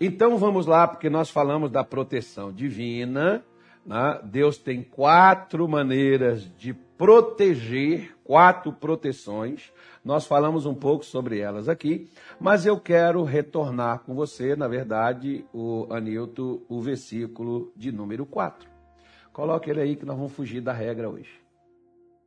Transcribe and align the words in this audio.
Então 0.00 0.38
vamos 0.38 0.66
lá, 0.66 0.86
porque 0.86 1.10
nós 1.10 1.28
falamos 1.28 1.70
da 1.70 1.82
proteção 1.82 2.52
divina. 2.52 3.44
Né? 3.84 4.20
Deus 4.24 4.56
tem 4.56 4.82
quatro 4.82 5.66
maneiras 5.66 6.48
de 6.56 6.72
proteger, 6.72 8.14
quatro 8.22 8.72
proteções. 8.72 9.72
Nós 10.04 10.24
falamos 10.26 10.66
um 10.66 10.74
pouco 10.74 11.04
sobre 11.04 11.40
elas 11.40 11.68
aqui, 11.68 12.08
mas 12.38 12.64
eu 12.64 12.78
quero 12.78 13.24
retornar 13.24 14.00
com 14.00 14.14
você, 14.14 14.54
na 14.54 14.68
verdade, 14.68 15.44
o 15.52 15.86
Anilton, 15.90 16.60
o 16.68 16.80
versículo 16.80 17.72
de 17.76 17.90
número 17.90 18.24
4. 18.24 18.68
Coloque 19.32 19.70
ele 19.70 19.80
aí 19.80 19.96
que 19.96 20.06
nós 20.06 20.16
vamos 20.16 20.32
fugir 20.32 20.60
da 20.60 20.72
regra 20.72 21.08
hoje. 21.08 21.30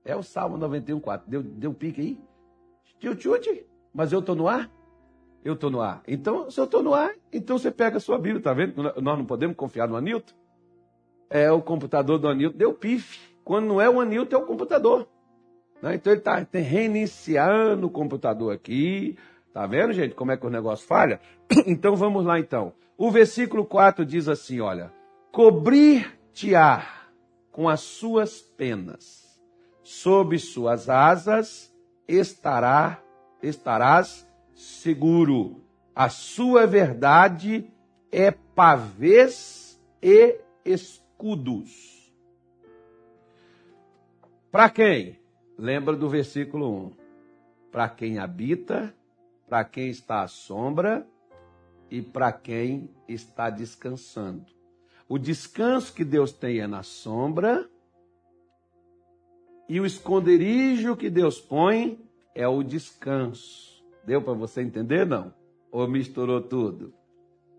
É 0.03 0.15
o 0.15 0.23
Salmo 0.23 0.57
91, 0.57 0.99
4. 0.99 1.29
Deu, 1.29 1.43
deu 1.43 1.73
pique 1.73 2.01
aí? 2.01 2.19
Tio 2.99 3.19
chute, 3.19 3.65
mas 3.93 4.11
eu 4.11 4.19
estou 4.19 4.35
no 4.35 4.47
ar? 4.47 4.69
Eu 5.43 5.53
estou 5.53 5.69
no 5.71 5.81
ar. 5.81 6.03
Então, 6.07 6.49
se 6.51 6.59
eu 6.59 6.65
estou 6.65 6.83
no 6.83 6.93
ar, 6.93 7.11
então 7.33 7.57
você 7.57 7.71
pega 7.71 7.97
a 7.97 7.99
sua 7.99 8.17
Bíblia, 8.17 8.41
tá 8.41 8.53
vendo? 8.53 8.75
Nós 9.01 9.17
não 9.17 9.25
podemos 9.25 9.55
confiar 9.55 9.87
no 9.87 9.95
Anilton. 9.95 10.33
É 11.29 11.51
o 11.51 11.61
computador 11.61 12.19
do 12.19 12.27
Anilton, 12.27 12.57
deu 12.57 12.73
pife. 12.73 13.19
Quando 13.43 13.65
não 13.65 13.81
é 13.81 13.89
o 13.89 13.99
Anilton, 13.99 14.35
é 14.35 14.39
o 14.39 14.45
computador. 14.45 15.07
Né? 15.81 15.95
Então 15.95 16.13
ele 16.13 16.19
está 16.19 16.43
tá 16.45 16.59
reiniciando 16.59 17.87
o 17.87 17.89
computador 17.89 18.53
aqui. 18.53 19.17
Tá 19.53 19.65
vendo, 19.65 19.93
gente, 19.93 20.13
como 20.13 20.31
é 20.31 20.37
que 20.37 20.45
o 20.45 20.49
negócio 20.49 20.85
falha? 20.87 21.19
Então 21.65 21.95
vamos 21.95 22.23
lá 22.23 22.39
então. 22.39 22.73
O 22.97 23.09
versículo 23.09 23.65
4 23.65 24.05
diz 24.05 24.27
assim: 24.27 24.61
olha, 24.61 24.93
cobrir-te-á 25.31 26.85
com 27.51 27.67
as 27.67 27.81
suas 27.81 28.41
penas, 28.41 29.41
sob 29.83 30.37
suas 30.37 30.87
asas 30.87 31.73
estará, 32.07 33.01
estarás 33.41 34.27
seguro. 34.61 35.61
A 35.93 36.07
sua 36.07 36.67
verdade 36.67 37.69
é 38.11 38.31
pavês 38.31 39.81
e 40.01 40.39
escudos. 40.63 42.13
Para 44.51 44.69
quem? 44.69 45.19
Lembra 45.57 45.95
do 45.95 46.07
versículo 46.07 46.87
1. 46.87 46.91
Para 47.71 47.89
quem 47.89 48.19
habita, 48.19 48.93
para 49.49 49.63
quem 49.63 49.89
está 49.89 50.21
à 50.21 50.27
sombra 50.27 51.07
e 51.89 52.01
para 52.01 52.31
quem 52.31 52.89
está 53.07 53.49
descansando. 53.49 54.45
O 55.07 55.17
descanso 55.17 55.93
que 55.93 56.05
Deus 56.05 56.31
tem 56.31 56.59
é 56.59 56.67
na 56.67 56.83
sombra 56.83 57.69
e 59.67 59.79
o 59.79 59.85
esconderijo 59.85 60.95
que 60.95 61.09
Deus 61.09 61.39
põe 61.39 61.99
é 62.35 62.47
o 62.47 62.63
descanso. 62.63 63.70
Deu 64.05 64.21
para 64.21 64.33
você 64.33 64.61
entender, 64.61 65.05
não? 65.05 65.33
Ou 65.71 65.87
misturou 65.87 66.41
tudo? 66.41 66.93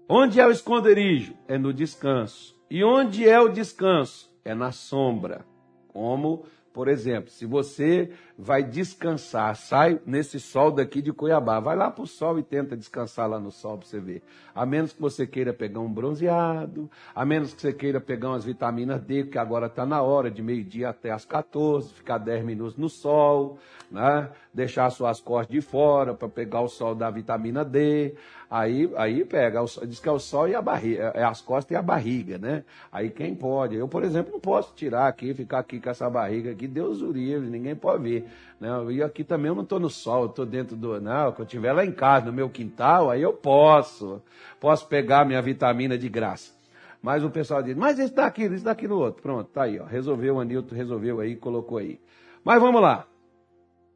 Onde 0.09 0.41
é 0.41 0.47
o 0.47 0.51
esconderijo? 0.51 1.35
É 1.47 1.57
no 1.57 1.73
descanso. 1.73 2.61
E 2.71 2.83
onde 2.83 3.29
é 3.29 3.41
o 3.41 3.49
descanso? 3.49 4.31
É 4.45 4.55
na 4.55 4.73
sombra. 4.73 5.45
Como 5.89 6.45
por 6.73 6.89
exemplo, 6.89 7.31
se 7.31 7.45
você 7.45 8.11
vai 8.37 8.63
descansar, 8.63 9.55
sai 9.57 10.01
nesse 10.07 10.41
sol 10.41 10.71
daqui 10.71 11.03
de 11.03 11.13
Cuiabá, 11.13 11.61
vai 11.61 11.77
lá 11.77 11.91
para 11.91 12.03
o 12.03 12.07
sol 12.07 12.39
e 12.39 12.43
tenta 12.43 12.77
descansar 12.77 13.29
lá 13.29 13.39
no 13.39 13.51
sol 13.51 13.77
para 13.77 13.87
você 13.87 14.01
ver. 14.01 14.23
A 14.55 14.65
menos 14.65 14.93
que 14.93 15.01
você 15.01 15.27
queira 15.27 15.53
pegar 15.53 15.81
um 15.81 15.93
bronzeado, 15.93 16.91
a 17.15 17.25
menos 17.25 17.53
que 17.53 17.61
você 17.61 17.73
queira 17.73 18.01
pegar 18.01 18.31
umas 18.31 18.45
vitaminas 18.45 19.03
D, 19.03 19.25
que 19.25 19.39
agora 19.39 19.67
está 19.67 19.85
na 19.85 20.01
hora, 20.01 20.31
de 20.31 20.43
meio-dia 20.43 20.89
até 20.89 21.11
as 21.11 21.27
14, 21.27 21.93
ficar 21.93 22.19
10 22.19 22.45
minutos 22.45 22.77
no 22.77 22.89
sol, 22.89 23.59
né? 23.91 24.31
deixar 24.53 24.89
suas 24.91 25.21
costas 25.21 25.53
de 25.53 25.61
fora 25.61 26.15
para 26.15 26.29
pegar 26.29 26.63
o 26.63 26.69
sol 26.69 26.95
da 26.95 27.11
vitamina 27.11 27.65
D. 27.65 28.15
Aí, 28.55 28.93
aí 28.97 29.25
pega, 29.25 29.65
diz 29.87 29.99
que 29.99 30.07
é 30.07 30.13
o 30.13 30.19
sol 30.19 30.47
e 30.47 30.55
a 30.55 30.61
barriga, 30.61 31.11
é 31.15 31.25
as 31.25 31.41
costas 31.41 31.71
e 31.71 31.75
a 31.75 31.81
barriga, 31.81 32.37
né? 32.37 32.65
Aí 32.93 33.09
quem 33.09 33.35
pode? 33.35 33.77
Eu, 33.77 33.89
por 33.89 34.05
exemplo, 34.05 34.31
não 34.31 34.39
posso 34.39 34.75
tirar 34.75 35.09
aqui, 35.09 35.33
ficar 35.33 35.61
aqui 35.61 35.81
com 35.81 35.89
essa 35.89 36.11
barriga 36.11 36.51
aqui, 36.51 36.69
Deus 36.69 37.01
o 37.01 37.11
livre, 37.11 37.49
ninguém 37.49 37.75
pode 37.75 38.03
ver. 38.03 38.27
Né? 38.61 38.69
E 38.91 39.03
aqui 39.03 39.25
também 39.25 39.49
eu 39.49 39.55
não 39.55 39.63
estou 39.63 39.81
no 39.81 39.89
sol, 39.89 40.25
eu 40.25 40.29
estou 40.29 40.45
dentro 40.45 40.77
do. 40.77 41.01
Não, 41.01 41.33
quando 41.33 41.39
eu 41.39 41.45
estiver 41.47 41.73
lá 41.73 41.83
em 41.83 41.93
casa, 41.93 42.27
no 42.27 42.33
meu 42.35 42.51
quintal, 42.51 43.11
aí 43.11 43.23
eu 43.23 43.33
posso. 43.33 44.21
Posso 44.61 44.87
pegar 44.87 45.25
minha 45.25 45.41
vitamina 45.41 45.97
de 45.97 46.11
graça. 46.11 46.53
Mas 47.01 47.25
o 47.25 47.31
pessoal 47.31 47.63
diz, 47.63 47.75
mas 47.75 47.99
isso 47.99 48.15
daqui, 48.15 48.45
isso 48.45 48.67
daqui 48.67 48.87
no 48.87 48.99
outro. 48.99 49.23
Pronto, 49.23 49.49
tá 49.49 49.63
aí, 49.63 49.81
ó. 49.81 49.85
Resolveu, 49.85 50.35
o 50.35 50.41
Anilton 50.41 50.75
resolveu 50.75 51.21
aí, 51.21 51.37
colocou 51.37 51.79
aí. 51.79 51.99
Mas 52.45 52.61
vamos 52.61 52.83
lá. 52.83 53.07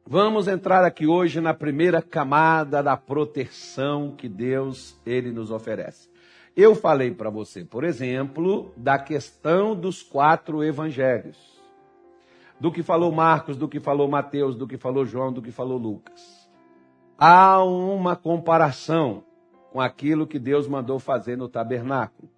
Vamos 0.09 0.47
entrar 0.47 0.85
aqui 0.85 1.05
hoje 1.05 1.41
na 1.41 1.53
primeira 1.53 2.01
camada 2.01 2.81
da 2.81 2.95
proteção 2.95 4.15
que 4.15 4.29
Deus 4.29 4.97
ele 5.05 5.33
nos 5.33 5.51
oferece. 5.51 6.09
Eu 6.55 6.73
falei 6.75 7.11
para 7.11 7.29
você, 7.29 7.65
por 7.65 7.83
exemplo, 7.83 8.71
da 8.77 8.97
questão 8.97 9.75
dos 9.75 10.01
quatro 10.01 10.63
evangelhos. 10.63 11.37
Do 12.57 12.71
que 12.71 12.81
falou 12.83 13.11
Marcos, 13.11 13.57
do 13.57 13.67
que 13.67 13.81
falou 13.81 14.07
Mateus, 14.07 14.55
do 14.55 14.65
que 14.65 14.77
falou 14.77 15.05
João, 15.05 15.33
do 15.33 15.41
que 15.41 15.51
falou 15.51 15.77
Lucas. 15.77 16.49
Há 17.17 17.61
uma 17.61 18.15
comparação 18.15 19.25
com 19.73 19.81
aquilo 19.81 20.25
que 20.25 20.39
Deus 20.39 20.69
mandou 20.69 20.99
fazer 20.99 21.35
no 21.35 21.49
tabernáculo. 21.49 22.29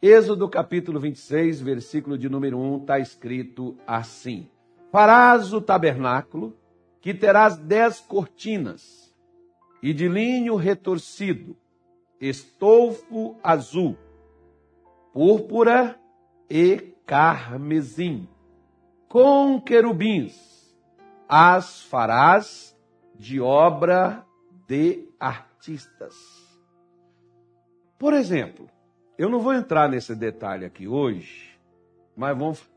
Êxodo 0.00 0.48
capítulo 0.48 0.98
26, 0.98 1.60
versículo 1.60 2.16
de 2.16 2.26
número 2.30 2.58
1, 2.58 2.78
está 2.78 2.98
escrito 2.98 3.76
assim: 3.86 4.48
Farás 4.90 5.52
o 5.52 5.60
tabernáculo 5.60 6.56
que 7.00 7.14
terás 7.14 7.56
dez 7.56 8.00
cortinas, 8.00 9.14
e 9.82 9.92
de 9.94 10.08
linho 10.08 10.56
retorcido, 10.56 11.56
estofo 12.20 13.36
azul, 13.42 13.96
púrpura 15.12 15.98
e 16.50 16.94
carmesim, 17.06 18.28
com 19.08 19.60
querubins, 19.60 20.76
as 21.28 21.82
farás 21.82 22.76
de 23.14 23.40
obra 23.40 24.26
de 24.66 25.08
artistas. 25.18 26.14
Por 27.98 28.14
exemplo, 28.14 28.68
eu 29.16 29.28
não 29.28 29.40
vou 29.40 29.52
entrar 29.52 29.88
nesse 29.88 30.14
detalhe 30.14 30.64
aqui 30.64 30.86
hoje, 30.86 31.58
mas 32.16 32.36
vamos, 32.36 32.70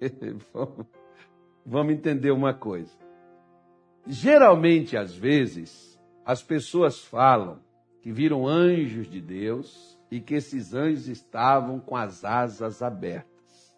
vamos 1.64 1.94
entender 1.94 2.30
uma 2.30 2.52
coisa. 2.52 3.05
Geralmente, 4.06 4.96
às 4.96 5.14
vezes, 5.14 6.00
as 6.24 6.40
pessoas 6.42 7.00
falam 7.00 7.58
que 8.00 8.12
viram 8.12 8.46
anjos 8.46 9.10
de 9.10 9.20
Deus 9.20 9.98
e 10.10 10.20
que 10.20 10.34
esses 10.34 10.72
anjos 10.72 11.08
estavam 11.08 11.80
com 11.80 11.96
as 11.96 12.24
asas 12.24 12.82
abertas. 12.82 13.74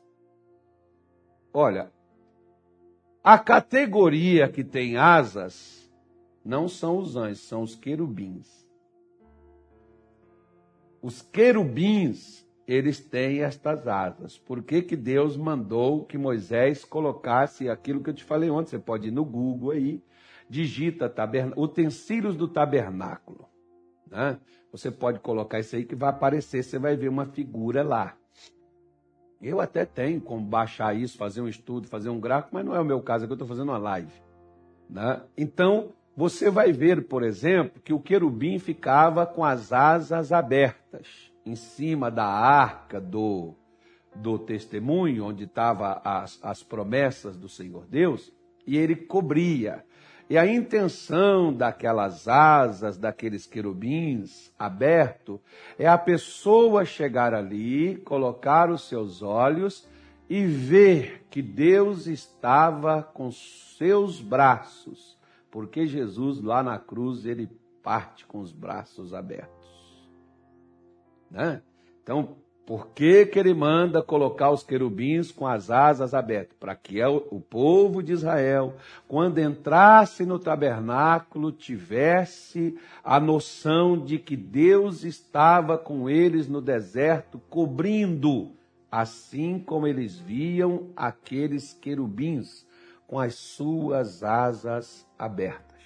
Olha, 1.52 1.90
a 3.24 3.38
categoria 3.38 4.48
que 4.48 4.62
tem 4.62 4.98
asas 4.98 5.90
não 6.44 6.68
são 6.68 6.98
os 6.98 7.16
anjos, 7.16 7.40
são 7.40 7.62
os 7.62 7.74
querubins. 7.74 8.66
Os 11.00 11.22
querubins, 11.22 12.46
eles 12.66 13.00
têm 13.00 13.42
estas 13.42 13.88
asas. 13.88 14.36
Por 14.36 14.62
que, 14.62 14.82
que 14.82 14.96
Deus 14.96 15.38
mandou 15.38 16.04
que 16.04 16.18
Moisés 16.18 16.84
colocasse 16.84 17.70
aquilo 17.70 18.02
que 18.02 18.10
eu 18.10 18.14
te 18.14 18.24
falei 18.24 18.50
ontem? 18.50 18.70
Você 18.70 18.78
pode 18.78 19.08
ir 19.08 19.12
no 19.12 19.24
Google 19.24 19.70
aí 19.70 20.02
digita 20.48 21.12
utensílios 21.56 22.36
do 22.36 22.48
tabernáculo. 22.48 23.48
Né? 24.10 24.38
Você 24.72 24.90
pode 24.90 25.20
colocar 25.20 25.60
isso 25.60 25.76
aí 25.76 25.84
que 25.84 25.94
vai 25.94 26.10
aparecer, 26.10 26.62
você 26.62 26.78
vai 26.78 26.96
ver 26.96 27.08
uma 27.08 27.26
figura 27.26 27.82
lá. 27.82 28.16
Eu 29.40 29.60
até 29.60 29.84
tenho 29.84 30.20
como 30.20 30.44
baixar 30.44 30.96
isso, 30.96 31.16
fazer 31.16 31.40
um 31.40 31.48
estudo, 31.48 31.86
fazer 31.86 32.08
um 32.08 32.18
gráfico, 32.18 32.54
mas 32.54 32.64
não 32.64 32.74
é 32.74 32.80
o 32.80 32.84
meu 32.84 33.00
caso, 33.00 33.24
é 33.24 33.26
que 33.26 33.32
eu 33.32 33.36
estou 33.36 33.48
fazendo 33.48 33.68
uma 33.68 33.78
live. 33.78 34.12
Né? 34.90 35.22
Então, 35.36 35.92
você 36.16 36.50
vai 36.50 36.72
ver, 36.72 37.06
por 37.06 37.22
exemplo, 37.22 37.80
que 37.80 37.92
o 37.92 38.00
querubim 38.00 38.58
ficava 38.58 39.24
com 39.24 39.44
as 39.44 39.72
asas 39.72 40.32
abertas 40.32 41.32
em 41.46 41.54
cima 41.54 42.10
da 42.10 42.26
arca 42.26 43.00
do, 43.00 43.54
do 44.14 44.38
testemunho, 44.38 45.24
onde 45.24 45.44
estavam 45.44 46.00
as, 46.04 46.38
as 46.42 46.62
promessas 46.62 47.36
do 47.36 47.48
Senhor 47.48 47.86
Deus, 47.86 48.32
e 48.66 48.76
ele 48.76 48.96
cobria. 48.96 49.84
E 50.30 50.36
a 50.36 50.46
intenção 50.46 51.52
daquelas 51.52 52.28
asas, 52.28 52.98
daqueles 52.98 53.46
querubins 53.46 54.52
aberto, 54.58 55.40
é 55.78 55.88
a 55.88 55.96
pessoa 55.96 56.84
chegar 56.84 57.32
ali, 57.32 57.96
colocar 57.96 58.70
os 58.70 58.86
seus 58.88 59.22
olhos 59.22 59.88
e 60.28 60.44
ver 60.44 61.24
que 61.30 61.40
Deus 61.40 62.06
estava 62.06 63.02
com 63.02 63.30
seus 63.30 64.20
braços, 64.20 65.16
porque 65.50 65.86
Jesus 65.86 66.42
lá 66.42 66.62
na 66.62 66.78
cruz 66.78 67.24
ele 67.24 67.48
parte 67.82 68.26
com 68.26 68.40
os 68.40 68.52
braços 68.52 69.14
abertos. 69.14 70.08
Né? 71.30 71.62
Então, 72.02 72.36
Por 72.68 72.88
que, 72.88 73.24
que 73.24 73.38
ele 73.38 73.54
manda 73.54 74.02
colocar 74.02 74.50
os 74.50 74.62
querubins 74.62 75.32
com 75.32 75.46
as 75.46 75.70
asas 75.70 76.12
abertas? 76.12 76.54
Para 76.60 76.76
que 76.76 77.02
o 77.02 77.40
povo 77.40 78.02
de 78.02 78.12
Israel, 78.12 78.74
quando 79.08 79.38
entrasse 79.38 80.26
no 80.26 80.38
tabernáculo, 80.38 81.50
tivesse 81.50 82.76
a 83.02 83.18
noção 83.18 83.98
de 83.98 84.18
que 84.18 84.36
Deus 84.36 85.02
estava 85.02 85.78
com 85.78 86.10
eles 86.10 86.46
no 86.46 86.60
deserto, 86.60 87.40
cobrindo, 87.48 88.50
assim 88.92 89.58
como 89.58 89.86
eles 89.86 90.18
viam 90.18 90.90
aqueles 90.94 91.72
querubins 91.72 92.66
com 93.06 93.18
as 93.18 93.34
suas 93.34 94.22
asas 94.22 95.06
abertas. 95.18 95.80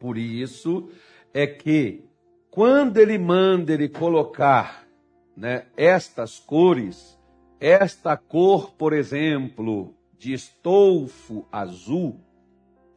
Por 0.00 0.18
isso 0.18 0.90
é 1.32 1.46
que, 1.46 2.04
quando 2.50 2.96
ele 2.96 3.18
manda 3.18 3.72
ele 3.72 3.88
colocar 3.88 4.83
né, 5.36 5.66
estas 5.76 6.38
cores, 6.38 7.18
esta 7.60 8.16
cor, 8.16 8.72
por 8.72 8.92
exemplo, 8.92 9.94
de 10.18 10.32
estofo 10.32 11.46
azul, 11.50 12.20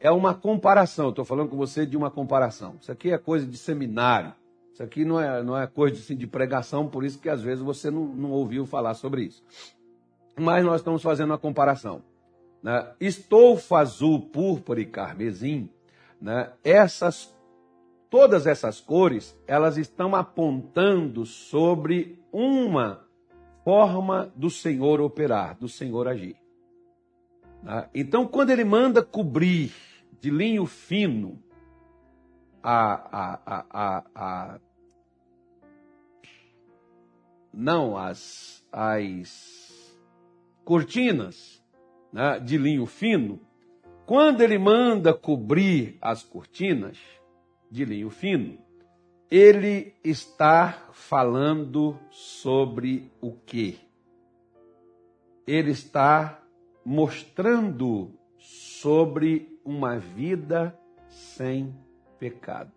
é 0.00 0.10
uma 0.10 0.34
comparação. 0.34 1.10
Estou 1.10 1.24
falando 1.24 1.48
com 1.48 1.56
você 1.56 1.84
de 1.84 1.96
uma 1.96 2.10
comparação. 2.10 2.76
Isso 2.80 2.92
aqui 2.92 3.10
é 3.10 3.18
coisa 3.18 3.46
de 3.46 3.56
seminário. 3.56 4.32
Isso 4.72 4.82
aqui 4.82 5.04
não 5.04 5.20
é, 5.20 5.42
não 5.42 5.58
é 5.58 5.66
coisa 5.66 5.96
assim, 5.96 6.16
de 6.16 6.26
pregação, 6.26 6.88
por 6.88 7.04
isso 7.04 7.18
que 7.18 7.28
às 7.28 7.42
vezes 7.42 7.64
você 7.64 7.90
não, 7.90 8.04
não 8.04 8.30
ouviu 8.30 8.64
falar 8.64 8.94
sobre 8.94 9.22
isso. 9.22 9.42
Mas 10.36 10.64
nós 10.64 10.80
estamos 10.80 11.02
fazendo 11.02 11.30
uma 11.30 11.38
comparação. 11.38 12.02
Né? 12.62 12.88
Estofo 13.00 13.74
azul, 13.74 14.20
púrpura 14.20 14.80
e 14.80 14.86
carmesim, 14.86 15.68
né? 16.20 16.52
essas 16.62 17.36
Todas 18.10 18.46
essas 18.46 18.80
cores, 18.80 19.38
elas 19.46 19.76
estão 19.76 20.16
apontando 20.16 21.26
sobre 21.26 22.17
uma 22.32 23.06
forma 23.64 24.32
do 24.36 24.50
Senhor 24.50 25.00
operar, 25.00 25.56
do 25.58 25.68
Senhor 25.68 26.08
agir. 26.08 26.36
Tá? 27.64 27.88
Então, 27.94 28.26
quando 28.26 28.50
ele 28.50 28.64
manda 28.64 29.02
cobrir 29.02 29.72
de 30.20 30.30
linho 30.30 30.66
fino 30.66 31.42
a, 32.62 33.38
a, 33.44 33.64
a, 33.70 34.04
a 34.14 34.60
não 37.52 37.96
as, 37.96 38.64
as 38.70 39.98
cortinas 40.64 41.62
né, 42.12 42.38
de 42.38 42.56
linho 42.56 42.86
fino, 42.86 43.40
quando 44.06 44.40
ele 44.40 44.58
manda 44.58 45.12
cobrir 45.12 45.98
as 46.00 46.22
cortinas, 46.22 46.98
de 47.70 47.84
linho 47.84 48.10
fino, 48.10 48.58
ele 49.30 49.94
está 50.02 50.88
falando 50.92 51.98
sobre 52.10 53.10
o 53.20 53.32
quê? 53.32 53.76
Ele 55.46 55.70
está 55.70 56.42
mostrando 56.84 58.12
sobre 58.38 59.58
uma 59.64 59.98
vida 59.98 60.78
sem 61.08 61.74
pecado. 62.18 62.72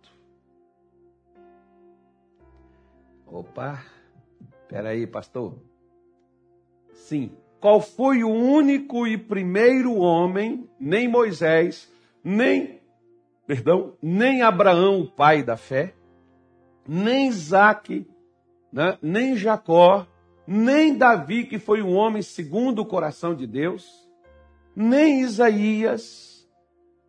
Opa, 3.25 3.81
peraí, 4.68 5.07
pastor. 5.07 5.57
Sim. 6.94 7.31
Qual 7.62 7.80
foi 7.80 8.24
o 8.24 8.30
único 8.30 9.07
e 9.07 9.18
primeiro 9.18 9.95
homem, 9.95 10.68
nem 10.80 11.07
Moisés, 11.07 11.92
nem 12.24 12.81
perdão, 13.45 13.95
nem 14.01 14.42
Abraão, 14.42 15.01
o 15.01 15.12
pai 15.12 15.44
da 15.44 15.56
fé, 15.56 15.94
nem 16.87 17.27
Isaac, 17.27 18.05
né, 18.71 18.97
nem 19.01 19.35
Jacó, 19.35 20.07
nem 20.47 20.97
Davi, 20.97 21.45
que 21.45 21.59
foi 21.59 21.81
um 21.81 21.93
homem 21.95 22.21
segundo 22.21 22.79
o 22.79 22.85
coração 22.85 23.35
de 23.35 23.45
Deus, 23.45 24.09
nem 24.75 25.21
Isaías, 25.21 26.47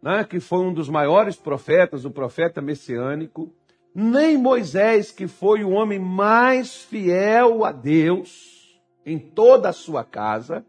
né, 0.02 0.24
que 0.24 0.40
foi 0.40 0.60
um 0.60 0.72
dos 0.72 0.88
maiores 0.88 1.36
profetas, 1.36 2.04
o 2.04 2.10
profeta 2.10 2.60
messiânico, 2.60 3.52
nem 3.94 4.38
Moisés, 4.38 5.12
que 5.12 5.26
foi 5.26 5.62
o 5.64 5.70
homem 5.70 5.98
mais 5.98 6.82
fiel 6.82 7.64
a 7.64 7.72
Deus 7.72 8.80
em 9.04 9.18
toda 9.18 9.68
a 9.68 9.72
sua 9.72 10.04
casa, 10.04 10.64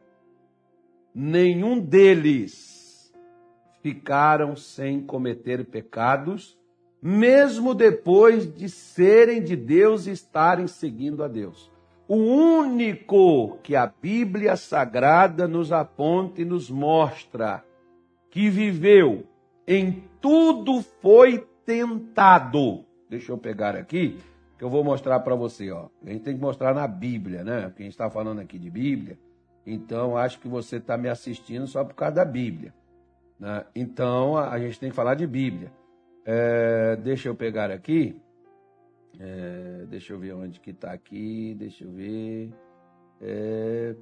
nenhum 1.14 1.80
deles 1.80 3.14
ficaram 3.82 4.56
sem 4.56 5.02
cometer 5.02 5.66
pecados, 5.66 6.58
mesmo 7.06 7.76
depois 7.76 8.50
de 8.50 8.70
serem 8.70 9.44
de 9.44 9.58
Deus 9.58 10.08
e 10.08 10.12
estarem 10.12 10.68
seguindo 10.68 11.22
a 11.22 11.28
Deus. 11.28 11.70
O 12.08 12.16
único 12.16 13.58
que 13.62 13.76
a 13.76 13.88
Bíblia 13.88 14.56
Sagrada 14.56 15.46
nos 15.46 15.74
aponta 15.74 16.42
e 16.42 16.46
nos 16.46 16.70
mostra 16.70 17.62
que 18.30 18.50
viveu 18.50 19.26
em 19.68 20.06
tudo 20.22 20.82
foi 21.02 21.46
tentado. 21.66 22.86
Deixa 23.10 23.34
eu 23.34 23.38
pegar 23.38 23.76
aqui, 23.76 24.18
que 24.58 24.64
eu 24.64 24.70
vou 24.70 24.82
mostrar 24.82 25.20
para 25.20 25.36
você. 25.36 25.70
Ó. 25.72 25.88
A 26.06 26.10
gente 26.10 26.24
tem 26.24 26.36
que 26.36 26.42
mostrar 26.42 26.74
na 26.74 26.88
Bíblia, 26.88 27.44
né? 27.44 27.64
Porque 27.64 27.84
a 27.84 27.86
gente 27.86 27.94
está 27.94 28.10
falando 28.10 28.40
aqui 28.40 28.58
de 28.58 28.70
Bíblia. 28.70 29.20
Então, 29.68 30.16
acho 30.16 30.40
que 30.40 30.48
você 30.48 30.78
está 30.78 30.98
me 30.98 31.10
assistindo 31.10 31.68
só 31.68 31.84
por 31.84 31.96
causa 31.96 32.16
da 32.16 32.26
Bíblia. 32.26 32.74
Né? 33.38 33.66
Então, 33.76 34.38
a 34.38 34.58
gente 34.58 34.80
tem 34.80 34.90
que 34.90 34.96
falar 34.96 35.16
de 35.16 35.28
Bíblia. 35.28 35.72
É, 36.26 36.96
deixa 36.98 37.28
eu 37.28 37.36
pegar 37.36 37.70
aqui. 37.70 38.16
É, 39.20 39.86
deixa 39.88 40.14
eu 40.14 40.20
ver 40.20 40.34
onde 40.34 40.60
que 40.60 40.72
está 40.72 40.92
aqui. 40.92 41.54
Deixa 41.56 41.84
eu 41.84 41.92
ver. 41.92 42.54
É, 43.22 43.96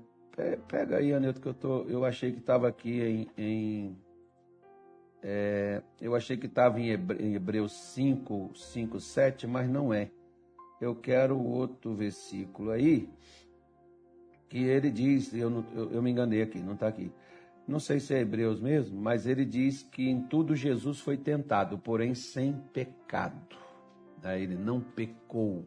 pega 0.68 0.98
aí, 0.98 1.14
Aneto, 1.14 1.42
que 1.42 1.48
eu, 1.48 1.54
tô, 1.54 1.84
eu 1.84 2.06
achei 2.06 2.32
que 2.32 2.40
estava 2.40 2.68
aqui 2.68 3.02
em. 3.02 3.28
em 3.38 3.98
é, 5.24 5.84
eu 6.00 6.16
achei 6.16 6.36
que 6.36 6.48
estava 6.48 6.80
em, 6.80 6.90
Hebreus 6.90 7.74
5, 7.94 8.52
5, 8.56 9.00
7, 9.00 9.48
mas 9.48 9.70
não 9.70 9.94
é. 9.94 10.10
Eu 10.80 10.96
quero 10.96 11.40
outro 11.40 11.94
versículo 11.94 12.72
aí, 12.72 13.08
que 14.50 14.64
ele 14.64 14.90
diz, 14.90 15.32
eu, 15.32 15.48
não, 15.48 15.64
eu, 15.76 15.92
eu 15.92 16.02
me 16.02 16.10
enganei 16.10 16.42
aqui, 16.42 16.58
não 16.58 16.74
está 16.74 16.88
aqui 16.88 17.12
não 17.72 17.80
sei 17.80 18.02
se 18.02 18.14
é 18.14 18.20
Hebreus 18.20 18.60
mesmo, 18.60 19.02
mas 19.02 19.26
ele 19.26 19.46
diz 19.46 19.82
que 19.82 20.08
em 20.08 20.22
tudo 20.22 20.56
Jesus 20.56 21.00
foi 21.00 21.16
tentado, 21.16 21.78
porém 21.78 22.14
sem 22.14 22.54
pecado. 22.74 23.56
Ele 24.24 24.56
não 24.56 24.82
pecou, 24.82 25.66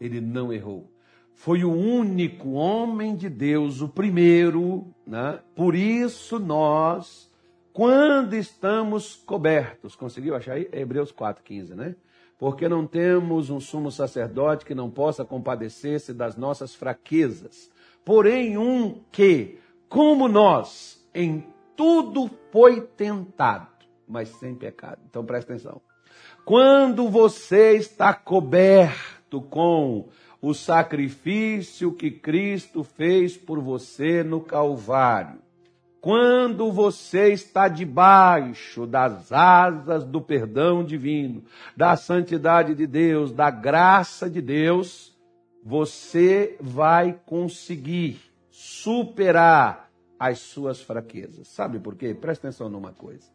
ele 0.00 0.20
não 0.20 0.52
errou. 0.52 0.90
Foi 1.32 1.64
o 1.64 1.72
único 1.72 2.50
homem 2.50 3.14
de 3.14 3.28
Deus, 3.30 3.80
o 3.80 3.88
primeiro, 3.88 4.92
né? 5.06 5.40
por 5.54 5.74
isso 5.74 6.38
nós, 6.38 7.30
quando 7.72 8.34
estamos 8.34 9.14
cobertos, 9.14 9.96
conseguiu 9.96 10.34
achar 10.34 10.54
aí? 10.54 10.68
Hebreus 10.72 11.12
4,15, 11.12 11.70
né? 11.70 11.96
Porque 12.36 12.68
não 12.68 12.86
temos 12.86 13.48
um 13.48 13.60
sumo 13.60 13.90
sacerdote 13.90 14.66
que 14.66 14.74
não 14.74 14.90
possa 14.90 15.24
compadecer-se 15.24 16.12
das 16.12 16.36
nossas 16.36 16.74
fraquezas, 16.74 17.70
porém 18.04 18.58
um 18.58 19.00
que, 19.10 19.58
como 19.88 20.28
nós, 20.28 21.01
em 21.14 21.44
tudo 21.76 22.30
foi 22.50 22.80
tentado, 22.80 23.68
mas 24.06 24.28
sem 24.28 24.54
pecado. 24.54 24.98
Então 25.08 25.24
presta 25.24 25.52
atenção. 25.52 25.80
Quando 26.44 27.08
você 27.08 27.76
está 27.76 28.12
coberto 28.12 29.40
com 29.42 30.08
o 30.40 30.52
sacrifício 30.52 31.92
que 31.92 32.10
Cristo 32.10 32.82
fez 32.82 33.36
por 33.36 33.60
você 33.60 34.24
no 34.24 34.40
Calvário, 34.40 35.38
quando 36.00 36.72
você 36.72 37.32
está 37.32 37.68
debaixo 37.68 38.88
das 38.88 39.30
asas 39.30 40.04
do 40.04 40.20
perdão 40.20 40.82
divino, 40.82 41.44
da 41.76 41.94
santidade 41.94 42.74
de 42.74 42.88
Deus, 42.88 43.30
da 43.30 43.50
graça 43.50 44.28
de 44.28 44.40
Deus, 44.40 45.16
você 45.64 46.56
vai 46.60 47.20
conseguir 47.24 48.20
superar 48.50 49.91
as 50.22 50.38
suas 50.38 50.80
fraquezas. 50.80 51.48
Sabe 51.48 51.80
por 51.80 51.96
quê? 51.96 52.14
Presta 52.14 52.46
atenção 52.46 52.68
numa 52.68 52.92
coisa. 52.92 53.28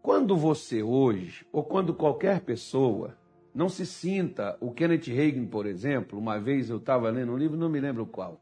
Quando 0.00 0.38
você 0.38 0.82
hoje, 0.82 1.46
ou 1.52 1.62
quando 1.62 1.92
qualquer 1.92 2.40
pessoa, 2.40 3.14
não 3.54 3.68
se 3.68 3.84
sinta, 3.84 4.56
o 4.58 4.72
Kenneth 4.72 5.04
Reagan, 5.08 5.44
por 5.44 5.66
exemplo, 5.66 6.18
uma 6.18 6.38
vez 6.40 6.70
eu 6.70 6.78
estava 6.78 7.10
lendo 7.10 7.32
um 7.32 7.36
livro, 7.36 7.58
não 7.58 7.68
me 7.68 7.78
lembro 7.78 8.06
qual, 8.06 8.40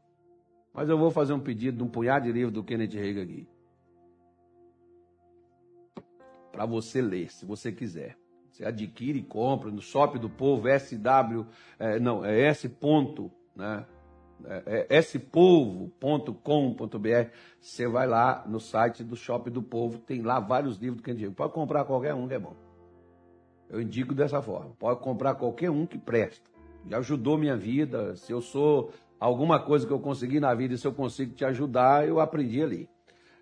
mas 0.73 0.87
eu 0.87 0.97
vou 0.97 1.11
fazer 1.11 1.33
um 1.33 1.41
pedido 1.41 1.75
de 1.79 1.83
um 1.83 1.89
punhado 1.89 2.25
de 2.25 2.31
livro 2.31 2.51
do 2.51 2.63
Kenneth 2.63 2.93
Reagan 2.93 3.23
aqui. 3.23 3.49
Para 6.53 6.65
você 6.65 7.01
ler, 7.01 7.29
se 7.29 7.45
você 7.45 7.69
quiser. 7.69 8.17
Você 8.49 8.63
adquire 8.63 9.19
e 9.19 9.23
compra 9.23 9.69
no 9.69 9.81
Shop 9.81 10.17
do 10.19 10.29
Povo, 10.29 10.69
SW, 10.69 11.45
é, 11.77 11.99
não, 11.99 12.23
é 12.23 12.43
S. 12.43 12.69
Ponto, 12.69 13.29
né? 13.53 13.85
É, 14.45 14.87
é 14.89 14.99
spovo.com.br. 14.99 16.37
Você 17.59 17.87
vai 17.87 18.07
lá 18.07 18.43
no 18.47 18.59
site 18.59 19.03
do 19.03 19.15
Shopping 19.15 19.51
do 19.51 19.61
Povo, 19.61 19.99
tem 19.99 20.21
lá 20.21 20.39
vários 20.39 20.77
livros 20.77 21.01
do 21.01 21.03
Candido. 21.03 21.33
Pode 21.33 21.53
comprar 21.53 21.85
qualquer 21.85 22.13
um 22.13 22.27
que 22.27 22.33
é 22.33 22.39
bom. 22.39 22.55
Eu 23.69 23.81
indico 23.81 24.13
dessa 24.13 24.41
forma. 24.41 24.71
Pode 24.77 24.99
comprar 24.99 25.35
qualquer 25.35 25.69
um 25.69 25.85
que 25.85 25.97
presta. 25.97 26.49
já 26.87 26.97
ajudou 26.99 27.37
minha 27.37 27.57
vida. 27.57 28.15
Se 28.15 28.31
eu 28.31 28.41
sou 28.41 28.91
alguma 29.19 29.59
coisa 29.59 29.87
que 29.87 29.93
eu 29.93 29.99
consegui 29.99 30.39
na 30.39 30.53
vida 30.53 30.73
e 30.73 30.77
se 30.77 30.85
eu 30.85 30.93
consigo 30.93 31.33
te 31.33 31.45
ajudar, 31.45 32.07
eu 32.07 32.19
aprendi 32.19 32.61
ali. 32.61 32.89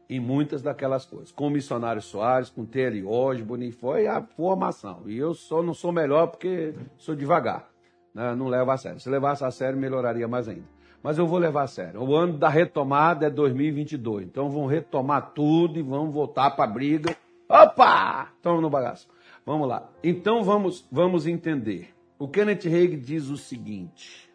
Em 0.10 0.20
muitas 0.20 0.62
daquelas 0.62 1.06
coisas. 1.06 1.32
Com 1.32 1.48
o 1.48 1.50
missionário 1.50 2.02
Soares, 2.02 2.50
com 2.50 2.66
Terry 2.66 3.04
Osborne, 3.04 3.72
foi 3.72 4.08
a 4.08 4.22
formação. 4.22 5.04
E 5.06 5.18
eu 5.18 5.34
só 5.34 5.64
não 5.64 5.74
sou 5.74 5.92
melhor 5.92 6.28
porque 6.28 6.76
sou 6.98 7.16
devagar. 7.16 7.70
Né? 8.14 8.36
Não 8.36 8.48
levo 8.48 8.72
a 8.72 8.78
sério. 8.78 9.00
Se 9.00 9.10
levasse 9.10 9.44
a 9.44 9.52
sério, 9.52 9.80
melhoraria 9.80 10.28
mais 10.28 10.48
ainda. 10.48 10.81
Mas 11.04 11.18
eu 11.18 11.26
vou 11.26 11.40
levar 11.40 11.64
a 11.64 11.68
sério. 11.68 12.02
O 12.02 12.16
ano 12.16 12.38
da 12.38 12.50
retomada 12.50 13.26
é 13.26 13.30
2022. 13.30 14.28
Então 14.28 14.50
vão 14.50 14.66
retomar 14.66 15.32
tudo 15.34 15.80
e 15.80 15.82
vamos 15.82 16.14
voltar 16.14 16.52
para 16.52 16.66
a 16.66 16.74
briga. 16.74 17.16
Opa! 17.50 18.32
Estamos 18.36 18.62
no 18.62 18.70
bagaço. 18.70 19.08
Vamos 19.46 19.68
lá. 19.68 19.90
Então 20.04 20.44
vamos, 20.44 20.88
vamos 20.92 21.26
entender. 21.26 21.94
O 22.20 22.28
Kenneth 22.28 22.68
Hagin 22.68 23.00
diz 23.00 23.30
o 23.30 23.38
seguinte: 23.38 24.32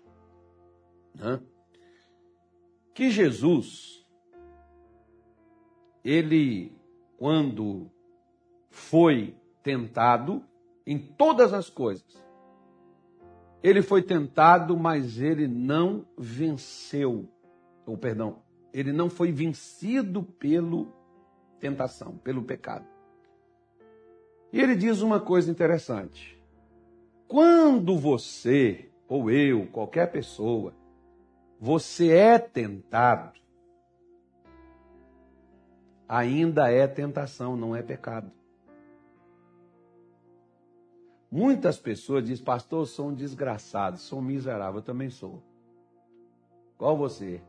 né? 1.14 1.40
que 2.92 3.10
Jesus, 3.10 4.04
ele, 6.04 6.72
quando 7.16 7.90
foi 8.70 9.36
tentado 9.62 10.42
em 10.86 10.98
todas 10.98 11.52
as 11.52 11.70
coisas, 11.70 12.25
ele 13.62 13.82
foi 13.82 14.02
tentado, 14.02 14.76
mas 14.76 15.20
ele 15.20 15.48
não 15.48 16.06
venceu. 16.16 17.28
Ou 17.86 17.96
perdão, 17.96 18.42
ele 18.72 18.92
não 18.92 19.08
foi 19.08 19.32
vencido 19.32 20.22
pelo 20.22 20.92
tentação, 21.58 22.16
pelo 22.18 22.42
pecado. 22.42 22.86
E 24.52 24.60
ele 24.60 24.76
diz 24.76 25.00
uma 25.00 25.20
coisa 25.20 25.50
interessante. 25.50 26.40
Quando 27.26 27.98
você, 27.98 28.90
ou 29.08 29.30
eu, 29.30 29.66
qualquer 29.66 30.10
pessoa, 30.12 30.72
você 31.58 32.10
é 32.12 32.38
tentado, 32.38 33.38
ainda 36.08 36.70
é 36.70 36.86
tentação, 36.86 37.56
não 37.56 37.74
é 37.74 37.82
pecado. 37.82 38.30
Muitas 41.36 41.78
pessoas 41.78 42.24
dizem, 42.24 42.42
pastor, 42.42 42.80
eu 42.80 42.86
sou 42.86 43.08
um 43.08 43.14
desgraçado, 43.14 43.98
sou 43.98 44.20
um 44.20 44.22
miserável, 44.22 44.78
eu 44.78 44.82
também 44.82 45.10
sou. 45.10 45.42
Qual 46.78 46.96
você? 46.96 47.42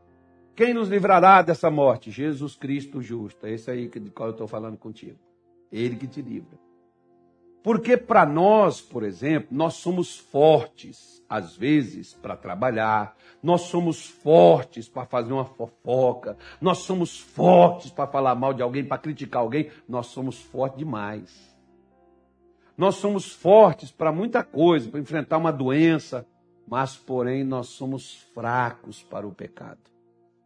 Quem 0.54 0.74
nos 0.74 0.90
livrará 0.90 1.40
dessa 1.40 1.70
morte? 1.70 2.10
Jesus 2.10 2.54
Cristo 2.54 3.00
justo. 3.00 3.46
É 3.46 3.52
esse 3.52 3.70
aí 3.70 3.88
de 3.88 4.10
qual 4.10 4.28
eu 4.28 4.32
estou 4.32 4.46
falando 4.46 4.76
contigo. 4.76 5.18
Ele 5.72 5.96
que 5.96 6.06
te 6.06 6.20
livra. 6.20 6.58
Porque 7.62 7.96
para 7.96 8.26
nós, 8.26 8.78
por 8.78 9.02
exemplo, 9.02 9.48
nós 9.56 9.76
somos 9.76 10.18
fortes, 10.18 11.24
às 11.26 11.56
vezes, 11.56 12.12
para 12.12 12.36
trabalhar, 12.36 13.16
nós 13.42 13.62
somos 13.62 14.06
fortes 14.06 14.86
para 14.86 15.06
fazer 15.06 15.32
uma 15.32 15.46
fofoca, 15.46 16.36
nós 16.60 16.76
somos 16.80 17.18
fortes 17.18 17.90
para 17.90 18.06
falar 18.06 18.34
mal 18.34 18.52
de 18.52 18.60
alguém, 18.60 18.84
para 18.84 18.98
criticar 18.98 19.40
alguém, 19.40 19.70
nós 19.88 20.08
somos 20.08 20.38
fortes 20.38 20.78
demais. 20.78 21.57
Nós 22.78 22.94
somos 22.94 23.32
fortes 23.32 23.90
para 23.90 24.12
muita 24.12 24.44
coisa, 24.44 24.88
para 24.88 25.00
enfrentar 25.00 25.36
uma 25.36 25.52
doença, 25.52 26.24
mas, 26.64 26.96
porém, 26.96 27.42
nós 27.42 27.66
somos 27.70 28.22
fracos 28.32 29.02
para 29.02 29.26
o 29.26 29.34
pecado. 29.34 29.80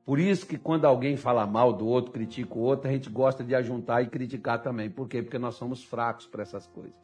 Por 0.07 0.19
isso 0.19 0.47
que 0.47 0.57
quando 0.57 0.87
alguém 0.87 1.15
fala 1.15 1.47
mal 1.47 1.75
do 1.75 1.87
outro, 1.87 2.11
critica 2.11 2.55
o 2.55 2.63
outro, 2.63 2.89
a 2.89 2.93
gente 2.93 3.11
gosta 3.11 3.45
de 3.45 3.55
ajuntar 3.55 4.03
e 4.03 4.09
criticar 4.09 4.63
também. 4.63 4.89
Por 4.89 5.09
quê? 5.09 5.21
Porque 5.21 5.39
nós 5.39 5.57
somos 5.57 5.85
fracos 5.85 6.27
para 6.27 6.43
essas 6.43 6.67
coisas. 6.67 6.95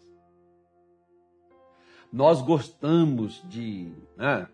Nós 2.10 2.40
gostamos 2.40 3.42
de. 3.46 3.92
Né? 4.16 4.48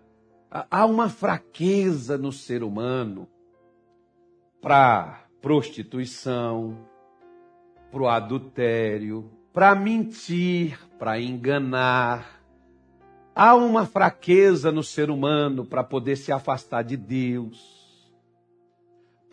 Há 0.50 0.84
uma 0.86 1.08
fraqueza 1.08 2.18
no 2.18 2.32
ser 2.32 2.64
humano 2.64 3.28
para 4.60 5.24
prostituição, 5.40 6.76
para 7.92 8.02
o 8.02 8.08
adultério, 8.08 9.30
para 9.54 9.74
mentir, 9.74 10.78
para 10.98 11.18
enganar. 11.18 12.42
Há 13.34 13.54
uma 13.54 13.86
fraqueza 13.86 14.70
no 14.70 14.82
ser 14.82 15.08
humano 15.08 15.64
para 15.64 15.82
poder 15.82 16.16
se 16.16 16.30
afastar 16.30 16.82
de 16.82 16.96
Deus 16.98 17.84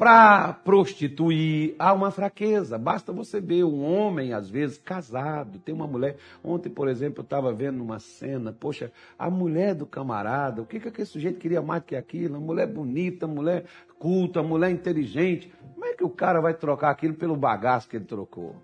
para 0.01 0.51
prostituir, 0.51 1.75
há 1.77 1.93
uma 1.93 2.09
fraqueza. 2.09 2.75
Basta 2.75 3.13
você 3.13 3.39
ver 3.39 3.63
um 3.65 3.83
homem, 3.85 4.33
às 4.33 4.49
vezes, 4.49 4.79
casado, 4.79 5.59
tem 5.59 5.75
uma 5.75 5.85
mulher. 5.85 6.17
Ontem, 6.43 6.71
por 6.71 6.87
exemplo, 6.87 7.19
eu 7.19 7.23
estava 7.23 7.53
vendo 7.53 7.83
uma 7.83 7.99
cena, 7.99 8.51
poxa, 8.51 8.91
a 9.15 9.29
mulher 9.29 9.75
do 9.75 9.85
camarada, 9.85 10.59
o 10.59 10.65
que, 10.65 10.79
que 10.79 10.87
aquele 10.87 11.05
sujeito 11.05 11.37
queria 11.37 11.61
mais 11.61 11.83
que 11.83 11.95
aquilo? 11.95 12.35
Uma 12.35 12.47
mulher 12.47 12.65
bonita, 12.65 13.27
mulher 13.27 13.65
culta, 13.99 14.41
mulher 14.41 14.71
inteligente. 14.71 15.53
Como 15.75 15.85
é 15.85 15.93
que 15.93 16.03
o 16.03 16.09
cara 16.09 16.41
vai 16.41 16.55
trocar 16.55 16.89
aquilo 16.89 17.13
pelo 17.13 17.35
bagaço 17.35 17.87
que 17.87 17.95
ele 17.95 18.05
trocou? 18.05 18.55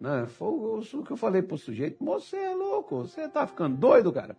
Né? 0.00 0.26
foi 0.26 0.48
o 0.48 1.02
que 1.04 1.10
eu 1.10 1.16
falei 1.16 1.42
para 1.42 1.54
o 1.54 1.58
sujeito. 1.58 2.02
Você 2.02 2.36
é 2.36 2.54
louco, 2.54 3.02
você 3.02 3.22
está 3.22 3.46
ficando 3.46 3.76
doido, 3.76 4.10
cara. 4.10 4.34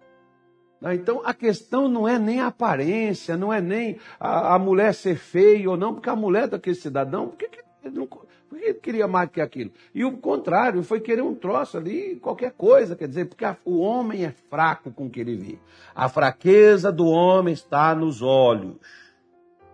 Né? 0.82 0.96
Então 0.96 1.22
a 1.24 1.34
questão 1.34 1.88
não 1.88 2.08
é 2.08 2.18
nem 2.18 2.40
a 2.40 2.48
aparência, 2.48 3.38
não 3.38 3.54
é 3.54 3.62
nem 3.62 3.98
a, 4.20 4.56
a 4.56 4.60
mulher 4.60 4.94
ser 4.96 5.16
feia 5.16 5.70
ou 5.70 5.78
não, 5.78 5.94
porque 5.94 6.10
a 6.10 6.16
mulher 6.16 6.48
daquele 6.48 6.76
cidadão, 6.76 7.28
por 7.28 7.38
que, 7.38 7.48
que 7.48 7.60
ele 7.84 7.96
não, 7.96 8.08
por 8.08 8.58
que 8.58 8.66
ele 8.66 8.74
queria 8.74 9.08
mais 9.08 9.30
que 9.30 9.40
aquilo? 9.40 9.72
E 9.94 10.04
o 10.04 10.18
contrário, 10.18 10.82
foi 10.82 11.00
querer 11.00 11.22
um 11.22 11.36
troço 11.36 11.78
ali, 11.78 12.16
qualquer 12.16 12.52
coisa, 12.54 12.96
quer 12.96 13.08
dizer, 13.08 13.26
porque 13.26 13.46
a, 13.46 13.56
o 13.64 13.78
homem 13.80 14.26
é 14.26 14.32
fraco 14.32 14.92
com 14.92 15.06
o 15.06 15.10
que 15.12 15.20
ele 15.20 15.36
vê. 15.36 15.60
A 15.94 16.10
fraqueza 16.10 16.92
do 16.92 17.06
homem 17.06 17.54
está 17.54 17.94
nos 17.94 18.24
olhos. 18.24 18.76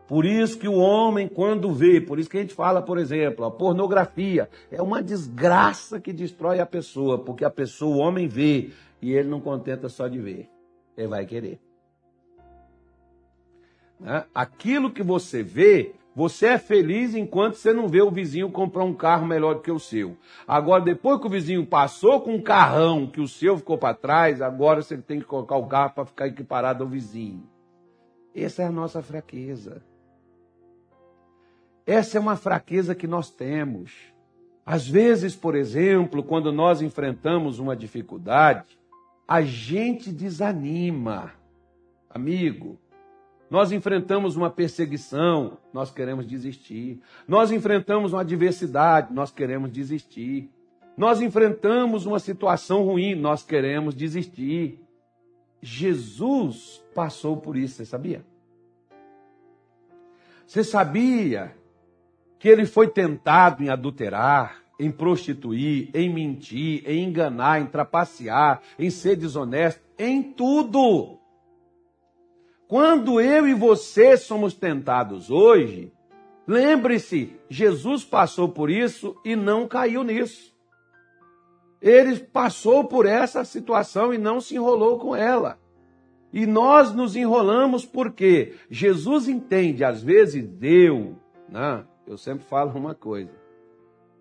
Por 0.08 0.26
isso 0.26 0.58
que 0.58 0.68
o 0.68 0.78
homem, 0.78 1.28
quando 1.28 1.74
vê, 1.74 2.00
por 2.00 2.18
isso 2.18 2.30
que 2.30 2.38
a 2.38 2.42
gente 2.42 2.54
fala, 2.54 2.82
por 2.82 2.98
exemplo, 2.98 3.44
a 3.44 3.52
pornografia 3.52 4.50
é 4.72 4.82
uma 4.82 5.04
desgraça 5.04 6.00
que 6.00 6.14
destrói 6.14 6.60
a 6.60 6.66
pessoa, 6.66 7.20
porque 7.20 7.44
a 7.44 7.50
pessoa, 7.50 7.96
o 7.96 8.00
homem 8.00 8.28
vê, 8.28 8.72
e 9.02 9.12
ele 9.12 9.28
não 9.28 9.42
contenta 9.42 9.90
só 9.90 10.08
de 10.08 10.20
ver 10.20 10.50
ele 10.98 11.08
vai 11.08 11.26
querer. 11.26 11.60
Né? 14.00 14.26
Aquilo 14.34 14.92
que 14.92 15.04
você 15.04 15.44
vê, 15.44 15.94
você 16.16 16.48
é 16.48 16.58
feliz 16.58 17.14
enquanto 17.14 17.56
você 17.56 17.72
não 17.72 17.88
vê 17.88 18.02
o 18.02 18.12
vizinho 18.12 18.52
comprar 18.52 18.84
um 18.84 18.94
carro 18.94 19.26
melhor 19.26 19.56
do 19.56 19.62
que 19.62 19.72
o 19.72 19.80
seu. 19.80 20.18
Agora, 20.48 20.84
depois 20.84 21.20
que 21.22 21.28
o 21.28 21.30
vizinho 21.30 21.66
passou 21.66 22.22
com 22.22 22.34
um 22.34 22.42
carrão 22.42 23.08
que 23.08 23.22
o 23.22 23.28
seu 23.28 23.58
ficou 23.58 23.78
para 23.78 23.94
trás, 23.94 24.42
agora 24.42 24.82
você 24.82 24.98
tem 24.98 25.20
que 25.20 25.26
colocar 25.26 25.58
o 25.58 25.68
carro 25.68 25.94
para 25.94 26.06
ficar 26.06 26.28
equiparado 26.28 26.84
ao 26.84 26.90
vizinho. 26.90 27.48
Essa 28.36 28.64
é 28.64 28.66
a 28.66 28.72
nossa 28.72 29.02
fraqueza. 29.02 29.84
Essa 31.88 32.17
é 32.17 32.20
uma 32.20 32.36
fraqueza 32.36 32.94
que 32.94 33.08
nós 33.08 33.32
temos. 33.32 33.94
Às 34.65 34.86
vezes, 34.86 35.34
por 35.34 35.56
exemplo, 35.56 36.22
quando 36.22 36.51
nós 36.51 36.82
enfrentamos 36.82 37.60
uma 37.60 37.77
dificuldade, 37.77 38.77
a 39.25 39.41
gente 39.41 40.12
desanima. 40.12 41.32
Amigo, 42.10 42.77
nós 43.50 43.72
enfrentamos 43.72 44.36
uma 44.36 44.50
perseguição, 44.50 45.58
nós 45.72 45.89
queremos 45.89 46.27
desistir. 46.27 47.00
Nós 47.25 47.51
enfrentamos 47.51 48.12
uma 48.12 48.20
adversidade, 48.20 49.13
nós 49.13 49.32
queremos 49.32 49.72
desistir. 49.72 50.51
Nós 50.98 51.22
enfrentamos 51.22 52.06
uma 52.06 52.20
situação 52.20 52.84
ruim, 52.84 53.15
nós 53.15 53.44
queremos 53.44 53.96
desistir. 53.96 54.82
Jesus 55.62 56.84
passou 56.94 57.38
por 57.38 57.56
isso, 57.56 57.75
você 57.75 57.86
sabia? 57.86 58.25
Você 60.46 60.63
sabia 60.63 61.57
que 62.48 62.51
ele 62.51 62.66
foi 62.66 62.88
tentado 62.88 63.62
em 63.62 63.68
adulterar? 63.68 64.63
em 64.80 64.92
prostituir, 64.92 65.89
em 65.92 66.08
mentir, 66.08 66.84
em 66.86 67.04
enganar, 67.04 67.60
em 67.60 67.66
trapacear, 67.66 68.62
em 68.77 68.92
ser 68.92 69.16
desonesto, 69.16 69.82
em 69.98 70.22
tudo. 70.22 71.18
Quando 72.68 73.20
eu 73.20 73.48
e 73.48 73.56
você 73.56 74.16
somos 74.16 74.54
tentados 74.54 75.32
hoje, 75.32 75.92
lembre-se, 76.48 77.36
Jesus 77.50 78.06
passou 78.06 78.50
por 78.50 78.70
isso 78.70 79.20
e 79.25 79.36
não 79.36 79.68
caiu 79.68 80.04
nisso. 80.04 80.56
Ele 81.82 82.20
passou 82.20 82.84
por 82.84 83.08
essa 83.08 83.44
situação 83.44 84.13
e 84.13 84.18
não 84.20 84.39
se 84.39 84.54
enrolou 84.54 85.00
com 85.00 85.16
ela. 85.16 85.58
E 86.32 86.46
nós 86.46 86.94
nos 86.94 87.16
enrolamos 87.16 87.84
porque 87.84 88.54
Jesus 88.70 89.27
entende, 89.27 89.84
às 89.84 90.04
vezes 90.04 90.48
deu, 90.48 91.16
né? 91.50 91.84
Eu 92.08 92.18
sempre 92.18 92.46
falo 92.46 92.72
uma 92.78 92.96
coisa, 92.96 93.32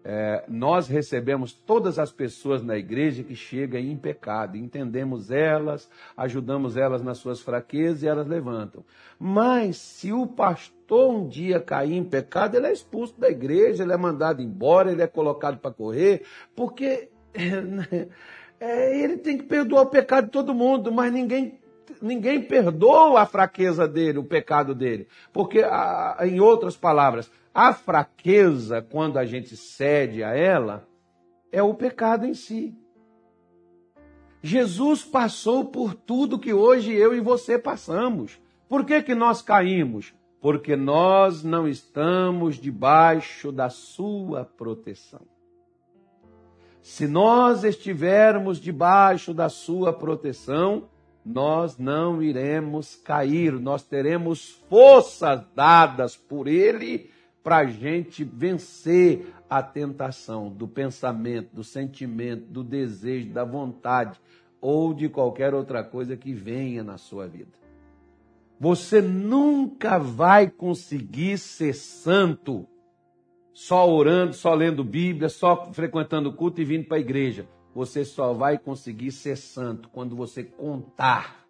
é, 0.08 0.44
nós 0.46 0.86
recebemos 0.86 1.52
todas 1.52 1.98
as 1.98 2.12
pessoas 2.12 2.62
na 2.62 2.76
igreja 2.76 3.24
que 3.24 3.34
chegam 3.34 3.80
em 3.80 3.96
pecado, 3.96 4.56
entendemos 4.56 5.32
elas, 5.32 5.90
ajudamos 6.16 6.76
elas 6.76 7.02
nas 7.02 7.18
suas 7.18 7.40
fraquezas 7.40 8.04
e 8.04 8.06
elas 8.06 8.28
levantam. 8.28 8.84
Mas 9.18 9.78
se 9.78 10.12
o 10.12 10.24
pastor 10.24 11.10
um 11.12 11.26
dia 11.26 11.58
cair 11.58 11.94
em 11.94 12.04
pecado, 12.04 12.56
ele 12.56 12.68
é 12.68 12.72
expulso 12.72 13.18
da 13.18 13.28
igreja, 13.28 13.82
ele 13.82 13.92
é 13.92 13.96
mandado 13.96 14.40
embora, 14.40 14.92
ele 14.92 15.02
é 15.02 15.08
colocado 15.08 15.58
para 15.58 15.72
correr, 15.72 16.22
porque 16.54 17.08
é, 18.60 19.02
ele 19.02 19.16
tem 19.16 19.36
que 19.36 19.44
perdoar 19.44 19.82
o 19.82 19.90
pecado 19.90 20.26
de 20.26 20.30
todo 20.30 20.54
mundo, 20.54 20.92
mas 20.92 21.12
ninguém 21.12 21.58
ninguém 22.00 22.42
perdoa 22.42 23.22
a 23.22 23.26
fraqueza 23.26 23.86
dele, 23.88 24.18
o 24.18 24.24
pecado 24.24 24.74
dele. 24.74 25.08
Porque, 25.32 25.62
em 26.24 26.40
outras 26.40 26.76
palavras, 26.76 27.30
a 27.56 27.72
fraqueza, 27.72 28.82
quando 28.82 29.16
a 29.16 29.24
gente 29.24 29.56
cede 29.56 30.22
a 30.22 30.36
ela, 30.36 30.86
é 31.50 31.62
o 31.62 31.72
pecado 31.72 32.26
em 32.26 32.34
si. 32.34 32.76
Jesus 34.42 35.02
passou 35.02 35.64
por 35.64 35.94
tudo 35.94 36.38
que 36.38 36.52
hoje 36.52 36.92
eu 36.92 37.16
e 37.16 37.20
você 37.20 37.58
passamos. 37.58 38.38
Por 38.68 38.84
que, 38.84 39.02
que 39.02 39.14
nós 39.14 39.40
caímos? 39.40 40.12
Porque 40.38 40.76
nós 40.76 41.42
não 41.42 41.66
estamos 41.66 42.56
debaixo 42.56 43.50
da 43.50 43.70
sua 43.70 44.44
proteção. 44.44 45.22
Se 46.82 47.08
nós 47.08 47.64
estivermos 47.64 48.60
debaixo 48.60 49.32
da 49.32 49.48
sua 49.48 49.94
proteção, 49.94 50.90
nós 51.24 51.78
não 51.78 52.22
iremos 52.22 52.96
cair, 52.96 53.52
nós 53.52 53.82
teremos 53.82 54.62
forças 54.68 55.42
dadas 55.54 56.14
por 56.14 56.46
Ele 56.48 57.15
para 57.46 57.58
a 57.58 57.64
gente 57.64 58.24
vencer 58.24 59.32
a 59.48 59.62
tentação 59.62 60.50
do 60.50 60.66
pensamento, 60.66 61.54
do 61.54 61.62
sentimento, 61.62 62.44
do 62.46 62.64
desejo, 62.64 63.32
da 63.32 63.44
vontade 63.44 64.20
ou 64.60 64.92
de 64.92 65.08
qualquer 65.08 65.54
outra 65.54 65.84
coisa 65.84 66.16
que 66.16 66.34
venha 66.34 66.82
na 66.82 66.98
sua 66.98 67.28
vida. 67.28 67.52
Você 68.58 69.00
nunca 69.00 69.96
vai 69.96 70.50
conseguir 70.50 71.38
ser 71.38 71.72
santo 71.72 72.66
só 73.54 73.88
orando, 73.88 74.32
só 74.32 74.52
lendo 74.52 74.82
Bíblia, 74.82 75.28
só 75.28 75.72
frequentando 75.72 76.32
culto 76.32 76.60
e 76.60 76.64
vindo 76.64 76.88
para 76.88 76.96
a 76.96 77.00
igreja. 77.00 77.46
Você 77.72 78.04
só 78.04 78.32
vai 78.32 78.58
conseguir 78.58 79.12
ser 79.12 79.36
santo 79.36 79.88
quando 79.90 80.16
você 80.16 80.42
contar. 80.42 81.46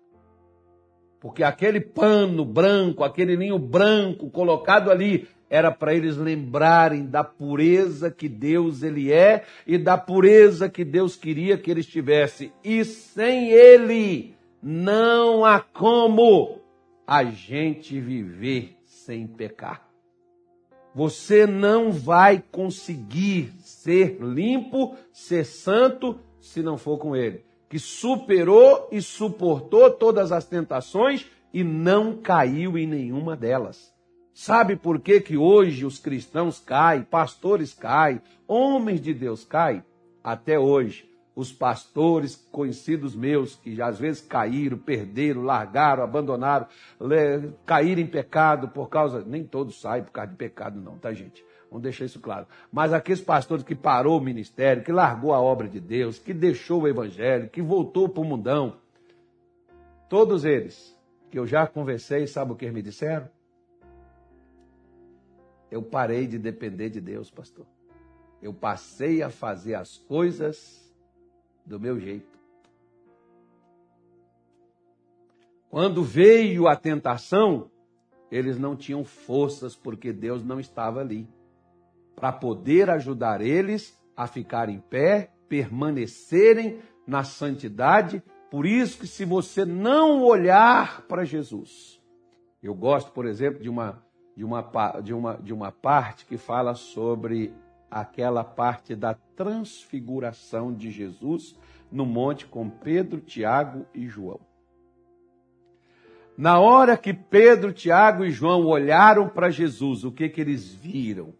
Porque 1.19 1.43
aquele 1.43 1.81
pano 1.81 2.45
branco, 2.45 3.03
aquele 3.03 3.35
ninho 3.35 3.59
branco 3.59 4.29
colocado 4.29 4.91
ali, 4.91 5.27
era 5.49 5.71
para 5.71 5.95
eles 5.95 6.17
lembrarem 6.17 7.07
da 7.07 7.23
pureza 7.23 8.11
que 8.11 8.29
Deus 8.29 8.83
ele 8.83 9.13
é 9.13 9.45
e 9.67 9.79
da 9.79 9.97
pureza 9.97 10.69
que 10.69 10.85
Deus 10.85 11.17
queria 11.17 11.57
que 11.57 11.71
eles 11.71 11.87
tivessem. 11.87 12.53
E 12.65 12.85
sem 12.85 13.51
ele 13.51 14.35
não 14.63 15.45
há 15.45 15.61
como 15.61 16.61
a 17.07 17.25
gente 17.25 18.01
viver 18.01 18.77
sem 18.83 19.27
pecar. 19.27 19.87
Você 20.95 21.47
não 21.47 21.93
vai 21.93 22.43
conseguir 22.51 23.53
ser 23.61 24.19
limpo, 24.21 24.97
ser 25.13 25.45
santo, 25.45 26.19
se 26.41 26.63
não 26.63 26.79
for 26.79 26.99
com 26.99 27.15
ele, 27.15 27.45
que 27.69 27.79
superou 27.79 28.89
e 28.91 29.03
suportou 29.03 29.91
todas 29.91 30.33
as 30.33 30.47
tentações 30.47 31.31
e 31.53 31.63
não 31.63 32.17
caiu 32.17 32.79
em 32.79 32.87
nenhuma 32.87 33.37
delas. 33.37 33.96
Sabe 34.39 34.77
por 34.77 35.01
que, 35.01 35.19
que 35.19 35.35
hoje 35.35 35.87
os 35.87 35.99
cristãos 35.99 36.61
caem, 36.61 37.03
pastores 37.03 37.73
caem, 37.73 38.21
homens 38.47 39.01
de 39.01 39.15
Deus 39.15 39.47
caem? 39.47 39.83
Até 40.23 40.59
hoje, 40.59 41.11
os 41.35 41.51
pastores 41.51 42.37
conhecidos 42.53 43.17
meus, 43.17 43.55
que 43.57 43.81
às 43.81 43.99
vezes 43.99 44.21
caíram, 44.21 44.77
perderam, 44.77 45.41
largaram, 45.41 46.03
abandonaram, 46.03 46.67
caíram 47.65 48.03
em 48.03 48.07
pecado 48.07 48.69
por 48.69 48.91
causa. 48.91 49.25
Nem 49.27 49.43
todos 49.43 49.81
saem 49.81 50.05
por 50.05 50.13
causa 50.13 50.33
de 50.33 50.37
pecado, 50.37 50.79
não, 50.79 50.99
tá, 50.99 51.15
gente? 51.15 51.43
Vamos 51.71 51.85
deixar 51.85 52.05
isso 52.05 52.21
claro. 52.21 52.47
Mas 52.71 52.93
aqueles 52.93 53.23
pastores 53.23 53.65
que 53.65 53.75
parou 53.75 54.19
o 54.19 54.23
ministério, 54.23 54.85
que 54.85 54.93
largou 54.93 55.33
a 55.33 55.41
obra 55.41 55.67
de 55.67 55.81
Deus, 55.81 56.19
que 56.19 56.35
deixou 56.35 56.83
o 56.83 56.89
evangelho, 56.89 57.49
que 57.49 57.63
voltou 57.63 58.07
para 58.07 58.21
o 58.21 58.27
mundão, 58.27 58.77
todos 60.11 60.45
eles 60.45 60.95
que 61.31 61.39
eu 61.39 61.47
já 61.47 61.67
conversei, 61.67 62.27
sabe 62.27 62.53
o 62.53 62.55
que 62.55 62.71
me 62.71 62.83
disseram? 62.83 63.35
Eu 65.71 65.83
parei 65.83 66.27
de 66.27 66.39
depender 66.39 66.91
de 66.91 67.01
Deus, 67.01 67.31
pastor. 67.31 67.67
Eu 68.41 68.53
passei 68.53 69.23
a 69.23 69.31
fazer 69.31 69.75
as 69.75 69.97
coisas 69.97 70.95
do 71.65 71.81
meu 71.81 71.99
jeito. 71.99 72.37
Quando 75.69 76.03
veio 76.03 76.69
a 76.69 76.77
tentação, 76.77 77.71
eles 78.31 78.59
não 78.59 78.77
tinham 78.77 79.05
forças 79.05 79.75
porque 79.75 80.13
Deus 80.13 80.45
não 80.45 80.61
estava 80.61 81.01
ali 81.01 81.29
para 82.15 82.33
poder 82.33 82.89
ajudar 82.89 83.41
eles 83.41 83.99
a 84.17 84.27
ficar 84.27 84.69
em 84.69 84.79
pé, 84.79 85.33
permanecerem 85.49 86.81
na 87.07 87.25
santidade. 87.25 88.23
Por 88.51 88.65
isso 88.65 88.99
que 88.99 89.07
se 89.07 89.25
você 89.25 89.65
não 89.65 90.23
olhar 90.23 91.03
para 91.03 91.25
Jesus, 91.25 92.01
eu 92.63 92.75
gosto, 92.75 93.13
por 93.13 93.27
exemplo, 93.27 93.61
de 93.63 93.69
uma 93.69 94.06
de 94.37 94.45
uma, 94.45 94.63
de 95.03 95.15
uma, 95.15 95.35
de 95.35 95.53
uma 95.55 95.73
parte 95.73 96.27
que 96.27 96.37
fala 96.37 96.75
sobre 96.75 97.55
aquela 97.91 98.45
parte 98.45 98.95
da 98.95 99.15
transfiguração 99.15 100.75
de 100.75 100.91
Jesus 100.91 101.59
no 101.91 102.05
monte 102.05 102.47
com 102.47 102.69
Pedro, 102.69 103.21
Tiago 103.21 103.87
e 103.95 104.07
João. 104.07 104.41
Na 106.37 106.61
hora 106.61 106.99
que 106.99 107.15
Pedro, 107.15 107.73
Tiago 107.73 108.23
e 108.25 108.31
João 108.31 108.67
olharam 108.67 109.27
para 109.27 109.49
Jesus, 109.49 110.05
o 110.05 110.13
que 110.13 110.29
que 110.29 110.41
eles 110.43 110.71
viram? 110.71 111.33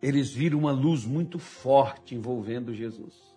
Eles 0.00 0.32
viram 0.32 0.60
uma 0.60 0.72
luz 0.72 1.04
muito 1.04 1.38
forte 1.38 2.14
envolvendo 2.14 2.72
Jesus. 2.72 3.36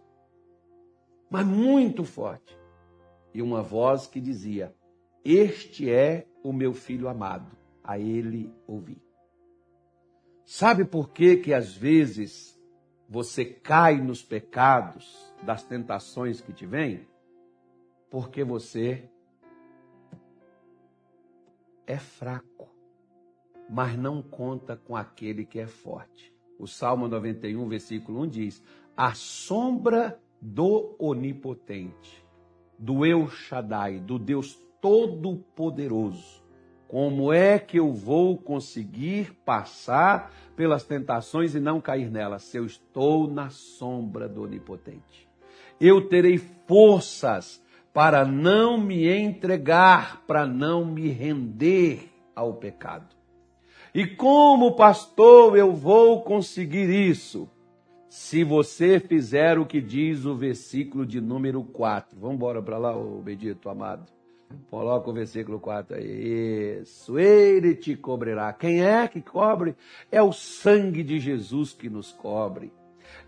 Mas 1.30 1.46
muito 1.46 2.06
forte. 2.06 2.58
E 3.34 3.41
uma 3.41 3.62
voz 3.62 4.08
que 4.08 4.22
dizia: 4.22 4.74
Este 5.26 5.89
é 5.89 6.26
o 6.41 6.54
meu 6.54 6.74
filho 6.74 7.10
amado 7.10 7.62
a 7.84 8.00
ele 8.00 8.54
ouvir. 8.67 9.02
Sabe 10.46 10.86
por 10.86 11.10
que 11.10 11.38
que 11.38 11.54
às 11.54 11.76
vezes 11.76 12.60
você 13.10 13.46
cai 13.46 14.02
nos 14.02 14.22
pecados, 14.22 15.34
das 15.43 15.63
tentações 15.63 16.41
que 16.41 16.54
te 16.54 16.65
vêm? 16.65 17.08
Porque 18.10 18.43
você 18.43 19.10
é 21.86 21.98
fraco, 21.98 22.69
mas 23.69 23.98
não 23.98 24.22
conta 24.22 24.76
com 24.76 24.96
aquele 24.96 25.46
que 25.46 25.60
é 25.60 25.67
forte. 25.67 26.34
O 26.60 26.67
Salmo 26.67 27.08
91, 27.08 27.67
versículo 27.67 28.22
1 28.22 28.28
diz: 28.28 28.63
A 28.96 29.13
sombra 29.13 30.19
do 30.41 30.96
Onipotente, 31.00 32.26
do 32.78 33.06
El 33.06 33.28
Shaddai, 33.28 34.00
do 34.00 34.19
Deus 34.19 34.56
Todo-Poderoso, 34.82 36.42
como 36.93 37.34
é 37.34 37.58
que 37.58 37.79
eu 37.79 37.91
vou 37.91 38.38
conseguir 38.38 39.34
passar 39.43 40.32
pelas 40.56 40.84
tentações 40.84 41.56
e 41.56 41.60
não 41.60 41.82
cair 41.82 42.12
nelas 42.12 42.43
se 42.43 42.56
eu 42.56 42.67
estou 42.67 43.27
na 43.27 43.49
sombra 43.49 44.29
do 44.29 44.43
Onipotente? 44.43 45.27
Eu 45.82 46.08
terei 46.08 46.38
forças 46.38 47.60
para 47.91 48.23
não 48.23 48.77
me 48.77 49.10
entregar, 49.10 50.21
para 50.27 50.45
não 50.45 50.86
me 50.86 51.08
render 51.08 52.12
ao 52.36 52.53
pecado. 52.53 53.15
E 53.91 54.06
como 54.06 54.75
pastor 54.75 55.58
eu 55.58 55.73
vou 55.73 56.21
conseguir 56.21 56.91
isso? 56.91 57.49
Se 58.08 58.43
você 58.43 58.99
fizer 58.99 59.58
o 59.58 59.65
que 59.65 59.82
diz 59.82 60.25
o 60.25 60.36
versículo 60.36 61.08
de 61.08 61.19
número 61.19 61.63
4. 61.63 62.15
Vamos 62.19 62.36
embora 62.36 62.62
para 62.62 62.77
lá, 62.77 62.95
ô 62.95 63.19
bendito 63.19 63.67
amado. 63.67 64.06
Coloca 64.70 65.10
o 65.10 65.13
versículo 65.13 65.60
4 65.60 65.98
aí. 65.98 66.82
Isso, 66.82 67.18
ele 67.20 67.76
te 67.76 67.96
cobrirá. 67.96 68.52
Quem 68.54 68.84
é 68.84 69.08
que 69.08 69.22
cobre? 69.22 69.76
É 70.12 70.22
o 70.22 70.32
sangue 70.32 71.04
de 71.04 71.20
Jesus 71.20 71.74
que 71.74 71.89
nos 71.89 72.12
cobre. 72.12 72.72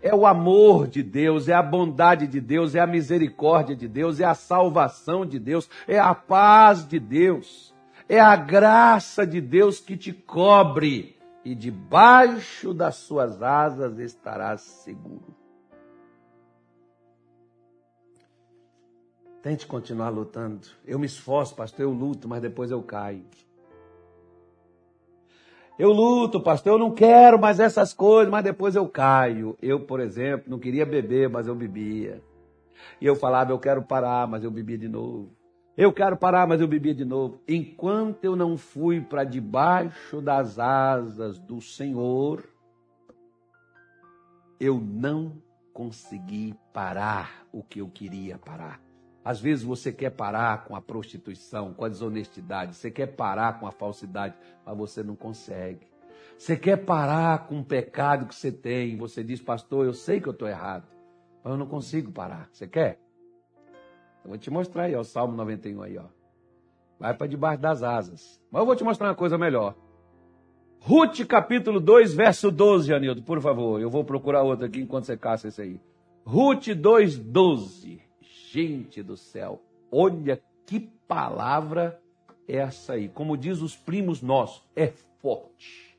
É 0.02 0.14
o 0.14 0.26
amor 0.26 0.86
de 0.86 1.02
Deus, 1.02 1.48
é 1.48 1.54
a 1.54 1.62
bondade 1.62 2.26
de 2.26 2.40
Deus, 2.40 2.74
é 2.74 2.80
a 2.80 2.86
misericórdia 2.86 3.74
de 3.74 3.88
Deus, 3.88 4.20
é 4.20 4.24
a 4.24 4.34
salvação 4.34 5.24
de 5.24 5.38
Deus, 5.38 5.68
é 5.86 5.98
a 5.98 6.14
paz 6.14 6.86
de 6.86 6.98
Deus, 6.98 7.74
é 8.08 8.20
a 8.20 8.36
graça 8.36 9.26
de 9.26 9.40
Deus 9.40 9.80
que 9.80 9.96
te 9.96 10.12
cobre 10.12 11.16
e 11.44 11.54
debaixo 11.54 12.74
das 12.74 12.96
suas 12.96 13.40
asas 13.42 13.98
estarás 13.98 14.60
seguro. 14.60 15.45
Tente 19.46 19.64
continuar 19.64 20.08
lutando. 20.08 20.66
Eu 20.84 20.98
me 20.98 21.06
esforço, 21.06 21.54
pastor, 21.54 21.82
eu 21.82 21.92
luto, 21.92 22.26
mas 22.26 22.42
depois 22.42 22.72
eu 22.72 22.82
caio. 22.82 23.22
Eu 25.78 25.92
luto, 25.92 26.40
pastor, 26.40 26.72
eu 26.72 26.78
não 26.80 26.90
quero 26.90 27.38
mais 27.38 27.60
essas 27.60 27.94
coisas, 27.94 28.28
mas 28.28 28.42
depois 28.42 28.74
eu 28.74 28.88
caio. 28.88 29.56
Eu, 29.62 29.78
por 29.78 30.00
exemplo, 30.00 30.50
não 30.50 30.58
queria 30.58 30.84
beber, 30.84 31.28
mas 31.28 31.46
eu 31.46 31.54
bebia. 31.54 32.20
E 33.00 33.06
eu 33.06 33.14
falava, 33.14 33.52
eu 33.52 33.58
quero 33.60 33.84
parar, 33.84 34.26
mas 34.26 34.42
eu 34.42 34.50
bebia 34.50 34.78
de 34.78 34.88
novo. 34.88 35.30
Eu 35.76 35.92
quero 35.92 36.16
parar, 36.16 36.44
mas 36.48 36.60
eu 36.60 36.66
bebia 36.66 36.92
de 36.92 37.04
novo. 37.04 37.40
Enquanto 37.46 38.24
eu 38.24 38.34
não 38.34 38.56
fui 38.56 39.00
para 39.00 39.22
debaixo 39.22 40.20
das 40.20 40.58
asas 40.58 41.38
do 41.38 41.60
Senhor, 41.60 42.42
eu 44.58 44.80
não 44.80 45.40
consegui 45.72 46.52
parar 46.72 47.46
o 47.52 47.62
que 47.62 47.80
eu 47.80 47.88
queria 47.88 48.38
parar 48.38 48.84
Às 49.26 49.40
vezes 49.40 49.64
você 49.64 49.92
quer 49.92 50.10
parar 50.10 50.66
com 50.66 50.76
a 50.76 50.80
prostituição, 50.80 51.74
com 51.74 51.84
a 51.84 51.88
desonestidade, 51.88 52.76
você 52.76 52.92
quer 52.92 53.08
parar 53.08 53.58
com 53.58 53.66
a 53.66 53.72
falsidade, 53.72 54.36
mas 54.64 54.76
você 54.76 55.02
não 55.02 55.16
consegue. 55.16 55.84
Você 56.38 56.56
quer 56.56 56.76
parar 56.76 57.48
com 57.48 57.58
o 57.58 57.64
pecado 57.64 58.26
que 58.26 58.36
você 58.36 58.52
tem, 58.52 58.96
você 58.96 59.24
diz, 59.24 59.42
pastor, 59.42 59.84
eu 59.84 59.92
sei 59.92 60.20
que 60.20 60.28
eu 60.28 60.32
estou 60.32 60.46
errado, 60.46 60.86
mas 61.42 61.50
eu 61.50 61.58
não 61.58 61.66
consigo 61.66 62.12
parar. 62.12 62.48
Você 62.52 62.68
quer? 62.68 63.00
Eu 64.22 64.28
vou 64.28 64.38
te 64.38 64.48
mostrar 64.48 64.84
aí, 64.84 64.94
ó, 64.94 65.00
o 65.00 65.04
Salmo 65.04 65.36
91 65.36 65.82
aí, 65.82 65.98
ó. 65.98 66.04
Vai 66.96 67.12
para 67.12 67.26
debaixo 67.26 67.60
das 67.60 67.82
asas. 67.82 68.40
Mas 68.48 68.60
eu 68.60 68.66
vou 68.66 68.76
te 68.76 68.84
mostrar 68.84 69.08
uma 69.08 69.16
coisa 69.16 69.36
melhor. 69.36 69.74
Ruth 70.78 71.26
capítulo 71.26 71.80
2, 71.80 72.14
verso 72.14 72.48
12, 72.52 72.94
Anildo, 72.94 73.24
por 73.24 73.40
favor. 73.40 73.80
Eu 73.80 73.90
vou 73.90 74.04
procurar 74.04 74.44
outro 74.44 74.66
aqui 74.66 74.82
enquanto 74.82 75.06
você 75.06 75.16
caça 75.16 75.48
esse 75.48 75.60
aí. 75.60 75.80
Ruth 76.24 76.68
2, 76.68 77.18
12. 77.18 78.05
Gente 78.56 79.02
do 79.02 79.18
céu, 79.18 79.60
olha 79.92 80.42
que 80.64 80.80
palavra 80.80 82.00
é 82.48 82.56
essa 82.56 82.94
aí. 82.94 83.06
Como 83.06 83.36
diz 83.36 83.60
os 83.60 83.76
primos 83.76 84.22
nossos, 84.22 84.66
é 84.74 84.86
forte. 85.20 85.94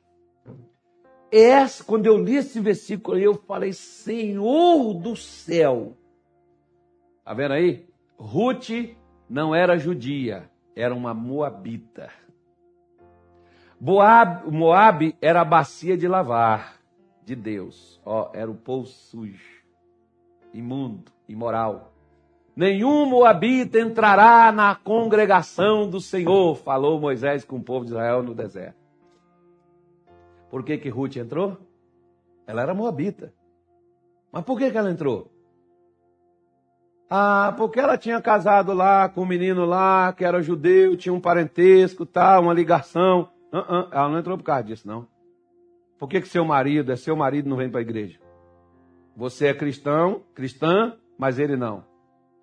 Essa, 1.31 1.83
quando 1.83 2.07
eu 2.07 2.17
li 2.17 2.37
esse 2.37 2.59
versículo, 2.59 3.19
eu 3.19 3.35
falei, 3.35 3.73
Senhor 3.73 4.95
do 4.95 5.15
céu. 5.15 5.95
Tá 7.23 7.31
vendo 7.35 7.53
aí? 7.53 7.87
Ruth 8.17 8.69
não 9.29 9.53
era 9.53 9.77
judia, 9.77 10.49
era 10.75 10.95
uma 10.95 11.13
moabita. 11.13 12.09
Moab, 13.79 14.49
Moab 14.49 15.15
era 15.21 15.41
a 15.41 15.45
bacia 15.45 15.95
de 15.95 16.07
lavar 16.07 16.81
de 17.23 17.35
Deus. 17.35 18.01
Ó, 18.03 18.31
era 18.33 18.49
o 18.49 18.55
povo 18.55 18.87
sujo, 18.87 19.63
imundo, 20.51 21.11
imoral. 21.29 21.93
Nenhum 22.57 23.05
moabita 23.05 23.79
entrará 23.79 24.51
na 24.51 24.73
congregação 24.73 25.87
do 25.87 26.01
Senhor, 26.01 26.55
falou 26.55 26.99
Moisés 26.99 27.45
com 27.45 27.57
o 27.57 27.63
povo 27.63 27.85
de 27.85 27.91
Israel 27.91 28.23
no 28.23 28.33
deserto. 28.33 28.79
Por 30.49 30.63
que 30.63 30.75
que 30.79 30.89
Ruth 30.89 31.17
entrou? 31.17 31.55
Ela 32.47 32.63
era 32.63 32.73
moabita. 32.73 33.31
Mas 34.31 34.43
por 34.43 34.57
que 34.57 34.71
que 34.71 34.77
ela 34.77 34.89
entrou? 34.89 35.31
Ah, 37.07 37.53
porque 37.55 37.79
ela 37.79 37.95
tinha 37.95 38.19
casado 38.19 38.73
lá 38.73 39.07
com 39.07 39.21
um 39.21 39.27
menino 39.27 39.63
lá, 39.63 40.11
que 40.11 40.25
era 40.25 40.41
judeu, 40.41 40.97
tinha 40.97 41.13
um 41.13 41.21
parentesco, 41.21 42.07
tal, 42.07 42.41
uma 42.41 42.53
ligação. 42.55 43.29
Uh 43.53 43.57
-uh, 43.57 43.87
ela 43.91 44.09
não 44.09 44.17
entrou 44.17 44.35
por 44.35 44.43
causa 44.43 44.63
disso, 44.63 44.87
não. 44.87 45.07
Por 45.99 46.09
que, 46.09 46.21
que 46.21 46.27
seu 46.27 46.43
marido 46.43 46.91
é 46.91 46.95
seu 46.95 47.15
marido 47.15 47.47
não 47.47 47.57
vem 47.57 47.69
para 47.69 47.81
a 47.81 47.83
igreja? 47.83 48.19
Você 49.15 49.45
é 49.45 49.53
cristão, 49.53 50.23
cristã, 50.33 50.97
mas 51.19 51.37
ele 51.37 51.55
não. 51.55 51.96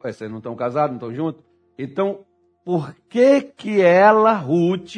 Ué, 0.05 0.12
vocês 0.12 0.31
não 0.31 0.38
estão 0.38 0.55
casados, 0.55 0.90
não 0.90 0.97
estão 0.97 1.14
juntos? 1.14 1.43
Então, 1.79 2.27
por 2.62 2.95
que 3.09 3.40
que 3.40 3.81
ela, 3.81 4.35
Ruth, 4.35 4.97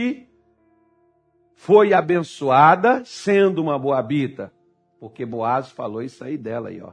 foi 1.54 1.94
abençoada 1.94 3.04
sendo 3.04 3.62
uma 3.62 3.78
boabita? 3.78 4.52
Porque 4.98 5.24
Boaz 5.24 5.70
falou 5.70 6.02
isso 6.02 6.24
aí 6.24 6.36
dela 6.36 6.70
aí, 6.70 6.82
ó. 6.82 6.92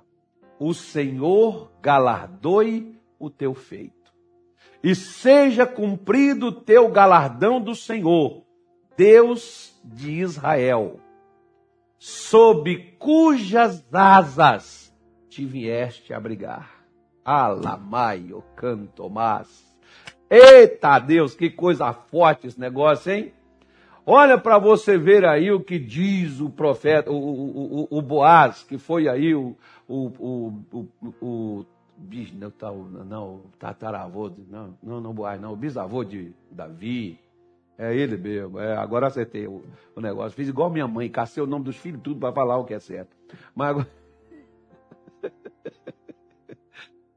O 0.60 0.74
Senhor 0.74 1.72
galardoe 1.82 2.96
o 3.18 3.30
teu 3.30 3.54
feito. 3.54 4.14
E 4.84 4.94
seja 4.94 5.66
cumprido 5.66 6.48
o 6.48 6.52
teu 6.52 6.90
galardão 6.90 7.60
do 7.60 7.74
Senhor 7.74 8.44
Deus 8.96 9.76
de 9.84 10.22
Israel, 10.22 11.00
sob 11.98 12.96
cujas 13.00 13.84
asas 13.92 14.94
te 15.30 15.44
vieste 15.46 16.14
abrigar. 16.14 16.83
Alamaio 17.24 18.44
cantomás. 18.56 19.64
Eita 20.30 21.00
Deus, 21.00 21.36
que 21.36 21.50
coisa 21.50 21.94
forte 21.94 22.48
esse 22.48 22.60
negócio, 22.60 23.12
hein? 23.12 23.34
Olha 24.06 24.38
para 24.38 24.58
você 24.58 24.98
ver 24.98 25.24
aí 25.24 25.52
o 25.52 25.62
que 25.62 25.80
diz 25.80 26.42
o 26.42 26.50
profeta, 26.50 27.10
o, 27.10 27.16
o, 27.16 27.88
o, 27.92 27.98
o 27.98 28.02
Boaz, 28.02 28.64
que 28.64 28.78
foi 28.78 29.08
aí 29.08 29.34
o, 29.34 29.56
o, 29.88 30.08
o, 30.20 30.86
o, 31.22 31.66
não, 32.34 33.06
não, 33.06 33.42
tataravô, 33.58 34.30
não, 34.50 34.78
não, 34.84 35.00
não 35.00 35.14
Boaz, 35.14 35.40
não, 35.40 35.54
o 35.54 35.56
bisavô 35.56 36.04
de 36.04 36.34
Davi, 36.52 37.18
é 37.78 37.96
ele 37.96 38.18
mesmo. 38.18 38.60
É, 38.60 38.76
agora 38.76 39.08
acertei 39.08 39.48
o, 39.48 39.64
o, 39.96 40.02
negócio. 40.02 40.36
Fiz 40.36 40.50
igual 40.50 40.70
minha 40.70 40.88
mãe, 40.88 41.10
cacei 41.10 41.42
o 41.42 41.48
nome 41.48 41.66
dos 41.66 41.78
filhos, 41.78 42.02
tudo 42.02 42.20
para 42.20 42.34
falar 42.34 42.58
o 42.58 42.66
que 42.66 42.74
é 42.74 42.80
certo. 42.80 43.16
Mas 43.56 43.70
agora. 43.70 44.03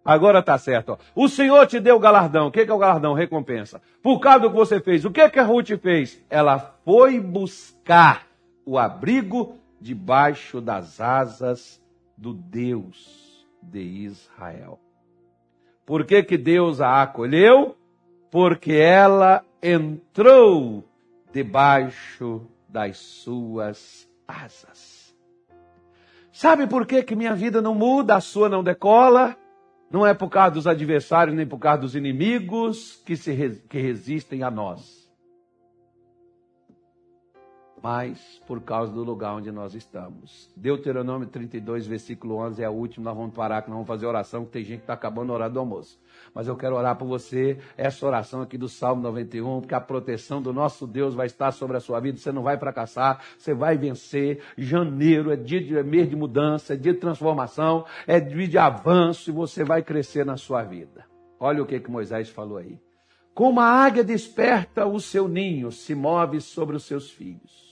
Agora 0.07 0.39
está 0.39 0.57
certo. 0.57 0.93
Ó. 0.93 1.25
O 1.25 1.29
Senhor 1.29 1.67
te 1.67 1.81
deu 1.81 1.97
o 1.97 2.01
galardão. 2.01 2.47
O 2.47 2.51
que 2.51 2.61
é 2.61 2.73
o 2.73 2.79
galardão? 2.79 3.13
Recompensa. 3.13 3.83
Por 4.03 4.21
causa 4.21 4.41
do 4.41 4.51
que 4.51 4.57
você 4.57 4.81
fez. 4.81 5.05
O 5.05 5.11
que, 5.11 5.29
que 5.29 5.39
a 5.39 5.43
Ruth 5.43 5.71
fez? 5.83 6.25
Ela 6.31 6.77
foi 6.85 7.19
buscar 7.19 8.27
o 8.65 8.79
abrigo 8.79 9.59
debaixo 9.81 10.61
das 10.61 11.01
asas 11.01 11.83
do 12.17 12.33
Deus 12.33 13.47
de 13.63 13.81
Israel. 13.81 14.79
Por 15.85 16.05
que, 16.05 16.23
que 16.23 16.39
Deus 16.39 16.81
a 16.81 17.03
acolheu? 17.03 17.77
Porque 18.31 18.73
ela 18.73 19.45
entrou 19.63 20.85
debaixo 21.33 22.43
das 22.69 22.97
suas 22.97 24.09
asas. 24.27 25.15
Sabe 26.33 26.67
por 26.67 26.87
que, 26.87 27.03
que 27.03 27.17
minha 27.17 27.35
vida 27.35 27.63
não 27.63 27.75
muda, 27.75 28.17
a 28.17 28.21
sua 28.21 28.49
não 28.49 28.63
decola? 28.63 29.37
Não 29.91 30.07
é 30.07 30.13
por 30.13 30.29
causa 30.29 30.53
dos 30.53 30.67
adversários, 30.67 31.37
nem 31.37 31.47
por 31.47 31.59
causa 31.59 31.83
dos 31.83 31.95
inimigos 31.95 33.01
que, 33.05 33.17
se, 33.17 33.63
que 33.69 33.79
resistem 33.79 34.43
a 34.43 34.51
nós 34.51 35.06
mas 37.83 38.41
por 38.47 38.61
causa 38.63 38.93
do 38.93 39.03
lugar 39.03 39.35
onde 39.35 39.53
nós 39.53 39.75
estamos. 39.75 40.51
Deuteronômio 40.57 41.29
32, 41.29 41.87
versículo 41.87 42.37
11 42.37 42.63
é 42.63 42.69
o 42.69 42.73
último, 42.73 43.05
nós 43.05 43.17
vamos 43.17 43.35
parar, 43.35 43.63
que 43.63 43.69
nós 43.69 43.77
vamos 43.77 43.89
fazer 43.89 44.07
oração, 44.07 44.45
que 44.45 44.51
tem 44.51 44.65
gente 44.65 44.79
que 44.79 44.85
está 44.85 44.95
acabando 44.95 45.33
a 45.33 45.35
orar 45.35 45.51
do 45.51 45.59
almoço. 45.59 45.99
Mas 46.35 46.49
eu 46.49 46.57
quero 46.57 46.77
orar 46.77 46.97
por 46.97 47.07
você, 47.07 47.59
essa 47.77 48.07
oração 48.07 48.41
aqui 48.41 48.57
do 48.57 48.69
Salmo 48.69 49.03
91, 49.03 49.61
porque 49.61 49.75
a 49.75 49.81
proteção 49.81 50.41
do 50.41 50.53
nosso 50.53 50.87
Deus 50.87 51.15
vai 51.15 51.27
estar 51.27 51.53
sobre 51.53 51.77
a 51.77 51.81
sua 51.81 52.01
vida, 52.01 52.19
você 52.19 52.33
não 52.33 52.43
vai 52.43 52.59
fracassar, 52.59 53.21
você 53.39 53.53
vai 53.55 53.77
vencer. 53.77 54.43
Janeiro 54.57 55.31
é 55.31 55.37
dia 55.37 55.61
de 55.63 55.77
é 55.77 55.83
mês 55.83 56.09
de 56.09 56.17
mudança, 56.17 56.75
é 56.75 56.77
dia 56.77 56.95
de 56.95 57.01
transformação, 57.01 57.85
é 58.07 58.19
dia 58.19 58.49
de 58.49 58.59
avanço 58.59 59.31
e 59.31 59.33
você 59.33 59.65
vai 59.65 59.83
crescer 59.83 60.25
na 60.25 60.37
sua 60.37 60.63
vida. 60.63 61.05
Olha 61.39 61.63
o 61.63 61.67
que, 61.67 61.79
que 61.79 61.91
Moisés 61.91 62.31
falou 62.31 62.57
aí. 62.57 62.81
Como 63.35 63.61
a 63.61 63.67
águia 63.67 64.03
desperta 64.03 64.87
o 64.87 64.99
seu 64.99 65.29
ninho, 65.29 65.71
se 65.71 65.95
move 65.95 66.41
sobre 66.41 66.75
os 66.75 66.85
seus 66.85 67.11
filhos 67.11 67.66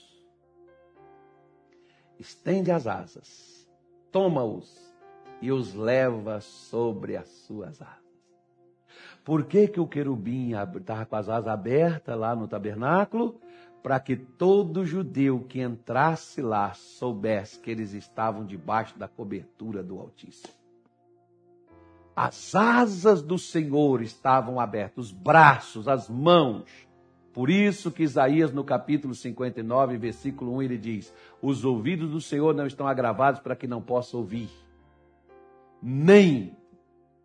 estende 2.19 2.71
as 2.71 2.87
asas, 2.87 3.67
toma-os 4.11 4.93
e 5.41 5.51
os 5.51 5.73
leva 5.73 6.39
sobre 6.41 7.17
as 7.17 7.27
suas 7.27 7.81
asas. 7.81 8.05
Por 9.23 9.45
que, 9.45 9.67
que 9.67 9.79
o 9.79 9.87
querubim 9.87 10.51
estava 10.77 11.05
com 11.05 11.15
as 11.15 11.27
asas 11.27 11.47
abertas 11.47 12.17
lá 12.17 12.35
no 12.35 12.47
tabernáculo? 12.47 13.39
Para 13.81 13.99
que 13.99 14.15
todo 14.15 14.85
judeu 14.85 15.45
que 15.47 15.61
entrasse 15.61 16.41
lá 16.41 16.73
soubesse 16.73 17.59
que 17.59 17.69
eles 17.69 17.93
estavam 17.93 18.45
debaixo 18.45 18.97
da 18.97 19.07
cobertura 19.07 19.83
do 19.83 19.99
Altíssimo. 19.99 20.53
As 22.15 22.55
asas 22.55 23.21
do 23.21 23.37
Senhor 23.37 24.01
estavam 24.01 24.59
abertas, 24.59 25.05
os 25.05 25.11
braços, 25.11 25.87
as 25.87 26.07
mãos, 26.07 26.63
por 27.35 27.49
isso 27.49 27.91
que 27.91 28.01
Isaías, 28.01 28.53
no 28.53 28.63
capítulo 28.63 29.13
59, 29.13 29.97
versículo 29.97 30.55
1, 30.55 30.61
ele 30.61 30.77
diz: 30.77 31.13
Os 31.41 31.65
ouvidos 31.65 32.09
do 32.09 32.21
Senhor 32.21 32.55
não 32.55 32.65
estão 32.65 32.87
agravados 32.87 33.41
para 33.41 33.57
que 33.57 33.67
não 33.67 33.81
possa 33.81 34.15
ouvir, 34.15 34.49
nem 35.83 36.55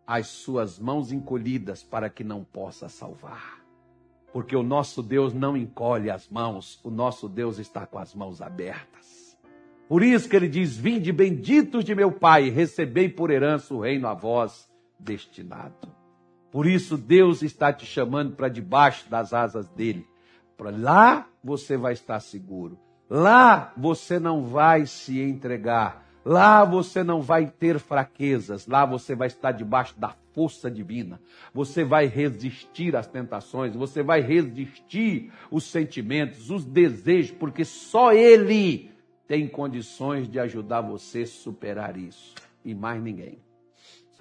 as 0.05 0.27
suas 0.27 0.77
mãos 0.77 1.13
encolhidas 1.13 1.81
para 1.81 2.09
que 2.09 2.25
não 2.25 2.43
possa 2.43 2.89
salvar. 2.89 3.63
Porque 4.33 4.53
o 4.53 4.63
nosso 4.63 5.01
Deus 5.01 5.33
não 5.33 5.55
encolhe 5.55 6.09
as 6.09 6.27
mãos, 6.27 6.77
o 6.83 6.89
nosso 6.89 7.29
Deus 7.29 7.57
está 7.57 7.85
com 7.85 7.97
as 7.97 8.13
mãos 8.13 8.41
abertas. 8.41 9.39
Por 9.87 10.03
isso 10.03 10.27
que 10.27 10.35
ele 10.35 10.49
diz: 10.49 10.75
Vinde 10.75 11.13
benditos 11.13 11.85
de 11.85 11.95
meu 11.95 12.11
Pai, 12.11 12.49
recebei 12.49 13.07
por 13.07 13.31
herança 13.31 13.73
o 13.73 13.79
reino 13.79 14.09
a 14.09 14.13
vós 14.13 14.69
destinado. 14.99 16.00
Por 16.51 16.67
isso 16.67 16.97
Deus 16.97 17.41
está 17.41 17.71
te 17.71 17.85
chamando 17.85 18.35
para 18.35 18.49
debaixo 18.49 19.09
das 19.09 19.33
asas 19.33 19.67
dele. 19.69 20.05
Para 20.57 20.69
lá 20.69 21.27
você 21.43 21.77
vai 21.77 21.93
estar 21.93 22.19
seguro. 22.19 22.77
Lá 23.09 23.73
você 23.77 24.19
não 24.19 24.45
vai 24.45 24.85
se 24.85 25.21
entregar. 25.21 26.05
Lá 26.23 26.63
você 26.63 27.03
não 27.03 27.21
vai 27.21 27.47
ter 27.47 27.79
fraquezas. 27.79 28.67
Lá 28.67 28.85
você 28.85 29.15
vai 29.15 29.27
estar 29.27 29.51
debaixo 29.51 29.97
da 29.99 30.13
força 30.33 30.69
divina. 30.69 31.19
Você 31.53 31.83
vai 31.83 32.05
resistir 32.05 32.95
às 32.95 33.07
tentações. 33.07 33.75
Você 33.75 34.03
vai 34.03 34.21
resistir 34.21 35.31
os 35.49 35.63
sentimentos, 35.63 36.49
os 36.49 36.63
desejos, 36.63 37.31
porque 37.31 37.65
só 37.65 38.13
Ele 38.13 38.91
tem 39.27 39.47
condições 39.47 40.29
de 40.29 40.39
ajudar 40.39 40.81
você 40.81 41.21
a 41.21 41.27
superar 41.27 41.97
isso. 41.97 42.35
E 42.63 42.75
mais 42.75 43.01
ninguém. 43.01 43.39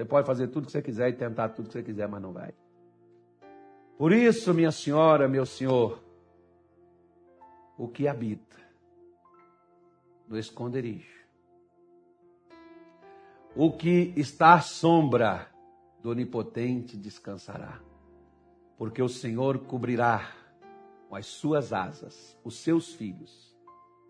Você 0.00 0.04
pode 0.06 0.26
fazer 0.26 0.48
tudo 0.48 0.64
que 0.64 0.72
você 0.72 0.80
quiser 0.80 1.10
e 1.10 1.12
tentar 1.12 1.50
tudo 1.50 1.66
que 1.66 1.74
você 1.74 1.82
quiser, 1.82 2.08
mas 2.08 2.22
não 2.22 2.32
vai. 2.32 2.54
Por 3.98 4.12
isso, 4.12 4.54
minha 4.54 4.72
senhora, 4.72 5.28
meu 5.28 5.44
senhor, 5.44 6.02
o 7.76 7.86
que 7.86 8.08
habita 8.08 8.56
no 10.26 10.38
esconderijo, 10.38 11.20
o 13.54 13.70
que 13.70 14.14
está 14.16 14.54
à 14.54 14.62
sombra 14.62 15.50
do 16.02 16.08
Onipotente 16.08 16.96
descansará, 16.96 17.78
porque 18.78 19.02
o 19.02 19.08
Senhor 19.08 19.58
cobrirá 19.58 20.32
com 21.10 21.16
as 21.16 21.26
suas 21.26 21.74
asas 21.74 22.38
os 22.42 22.56
seus 22.56 22.94
filhos, 22.94 23.54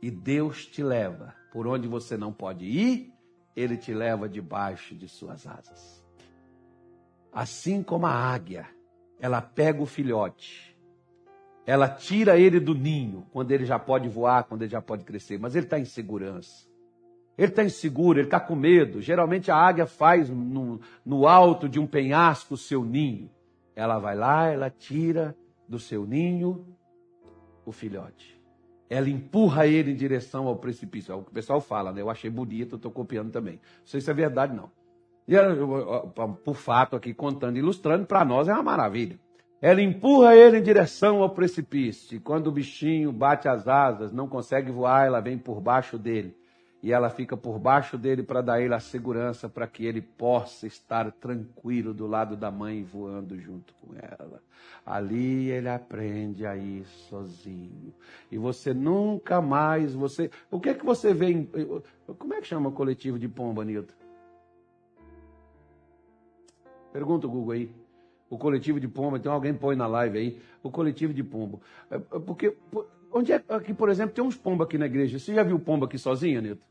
e 0.01 0.09
Deus 0.09 0.67
te 0.67 0.85
leva 0.85 1.35
por 1.53 1.67
onde 1.67 1.89
você 1.89 2.17
não 2.17 2.33
pode 2.33 2.65
ir, 2.65 3.13
ele 3.61 3.77
te 3.77 3.93
leva 3.93 4.29
debaixo 4.29 4.95
de 4.95 5.09
suas 5.09 5.47
asas. 5.47 6.05
Assim 7.33 7.83
como 7.83 8.07
a 8.07 8.13
águia, 8.13 8.67
ela 9.21 9.41
pega 9.41 9.83
o 9.83 9.87
filhote, 9.87 10.77
ela 11.67 11.89
tira 11.89 12.39
ele 12.39 12.59
do 12.59 12.75
ninho, 12.75 13.27
quando 13.33 13.53
ele 13.53 13.65
já 13.65 13.79
pode 13.79 14.09
voar, 14.09 14.45
quando 14.45 14.63
ele 14.63 14.71
já 14.71 14.83
pode 14.83 15.05
crescer, 15.05 15.39
mas 15.39 15.55
ele 15.55 15.67
está 15.67 15.79
em 15.79 15.85
segurança. 15.85 16.69
Ele 17.39 17.49
está 17.49 17.65
inseguro, 17.65 18.19
ele 18.19 18.27
está 18.27 18.41
com 18.41 18.55
medo. 18.55 19.01
Geralmente 19.01 19.51
a 19.51 19.57
águia 19.57 19.87
faz 19.87 20.29
no, 20.29 20.81
no 21.05 21.27
alto 21.27 21.69
de 21.69 21.79
um 21.79 21.87
penhasco 21.87 22.55
o 22.55 22.59
seu 22.59 22.85
ninho. 22.85 23.31
Ela 23.75 23.99
vai 23.99 24.15
lá, 24.15 24.49
ela 24.49 24.69
tira 24.69 25.35
do 25.69 25.79
seu 25.79 26.05
ninho 26.05 26.67
o 27.65 27.73
filhote. 27.73 28.40
Ela 28.91 29.09
empurra 29.09 29.67
ele 29.67 29.93
em 29.93 29.95
direção 29.95 30.49
ao 30.49 30.57
precipício. 30.57 31.13
É 31.13 31.15
o 31.15 31.23
que 31.23 31.31
o 31.31 31.35
pessoal 31.35 31.61
fala, 31.61 31.93
né? 31.93 32.03
Eu 32.03 32.11
achei 32.11 32.29
bonito, 32.29 32.75
estou 32.75 32.91
copiando 32.91 33.31
também. 33.31 33.55
Não 33.55 33.87
sei 33.87 34.01
se 34.01 34.11
é 34.11 34.15
verdade, 34.15 34.55
não. 34.55 34.69
E 35.29 35.37
ela, 35.37 35.55
por 36.45 36.57
fato 36.57 36.97
aqui, 36.97 37.15
contando, 37.15 37.57
ilustrando, 37.57 38.05
para 38.05 38.25
nós 38.25 38.49
é 38.49 38.53
uma 38.53 38.65
maravilha. 38.65 39.17
Ela 39.63 39.81
empurra 39.81 40.35
ele 40.35 40.59
em 40.59 40.63
direção 40.63 41.23
ao 41.23 41.31
precipício. 41.31 42.17
E 42.17 42.21
quando 42.21 42.49
o 42.49 42.53
bichinho 42.53 43.13
bate 43.13 43.49
as 43.49 43.69
asas, 43.69 44.13
não 44.13 44.27
consegue 44.27 44.73
voar, 44.73 45.07
ela 45.07 45.21
vem 45.21 45.39
por 45.39 45.61
baixo 45.61 45.97
dele 45.97 46.40
e 46.83 46.93
ela 46.93 47.11
fica 47.11 47.37
por 47.37 47.59
baixo 47.59 47.99
dele 47.99 48.23
para 48.23 48.41
dar 48.41 48.61
ele 48.61 48.73
a 48.73 48.81
segurança 48.81 49.49
para 49.49 49.67
que 49.67 49.85
ele 49.85 50.01
possa 50.01 50.67
estar 50.67 51.13
tranquilo 51.13 51.93
do 51.93 52.07
lado 52.07 52.37
da 52.37 52.51
mãe 52.51 52.83
voando 52.83 53.39
junto 53.39 53.75
com 53.75 53.95
ela. 53.95 54.43
Ali 54.85 55.51
ele 55.51 55.69
aprende 55.69 56.47
a 56.47 56.57
ir 56.57 56.87
sozinho. 57.09 57.93
E 58.31 58.39
você 58.39 58.73
nunca 58.73 59.43
mais 59.43 59.95
você, 59.95 60.31
o 60.51 60.59
que 60.59 60.71
é 60.71 60.75
que 60.75 60.85
você 60.85 61.13
vê 61.13 61.31
em, 61.31 61.49
como 62.19 62.35
é 62.35 62.41
que 62.41 62.47
chama 62.47 62.71
o 62.71 62.73
coletivo 62.73 63.19
de 63.19 63.29
pomba, 63.29 63.63
Nilton? 63.63 63.95
Pergunta 66.93 67.27
o 67.27 67.31
Google 67.31 67.53
aí. 67.53 67.71
O 68.31 68.39
coletivo 68.39 68.81
de 68.81 68.89
pomba, 68.89 69.19
então 69.19 69.33
alguém 69.33 69.53
põe 69.53 69.75
na 69.75 69.87
live 69.89 70.17
aí, 70.17 70.41
o 70.63 70.71
coletivo 70.71 71.13
de 71.13 71.23
pombo. 71.23 71.61
É, 71.91 71.97
é 71.97 71.99
porque 71.99 72.57
onde 73.13 73.33
é 73.33 73.43
aqui, 73.49 73.75
por 73.75 73.89
exemplo, 73.89 74.15
tem 74.15 74.25
uns 74.25 74.37
pombos 74.37 74.67
aqui 74.67 74.79
na 74.79 74.87
igreja. 74.87 75.19
Você 75.19 75.35
já 75.35 75.43
viu 75.43 75.59
pombo 75.59 75.85
aqui 75.85 75.99
sozinho, 75.99 76.41
Nilton? 76.41 76.70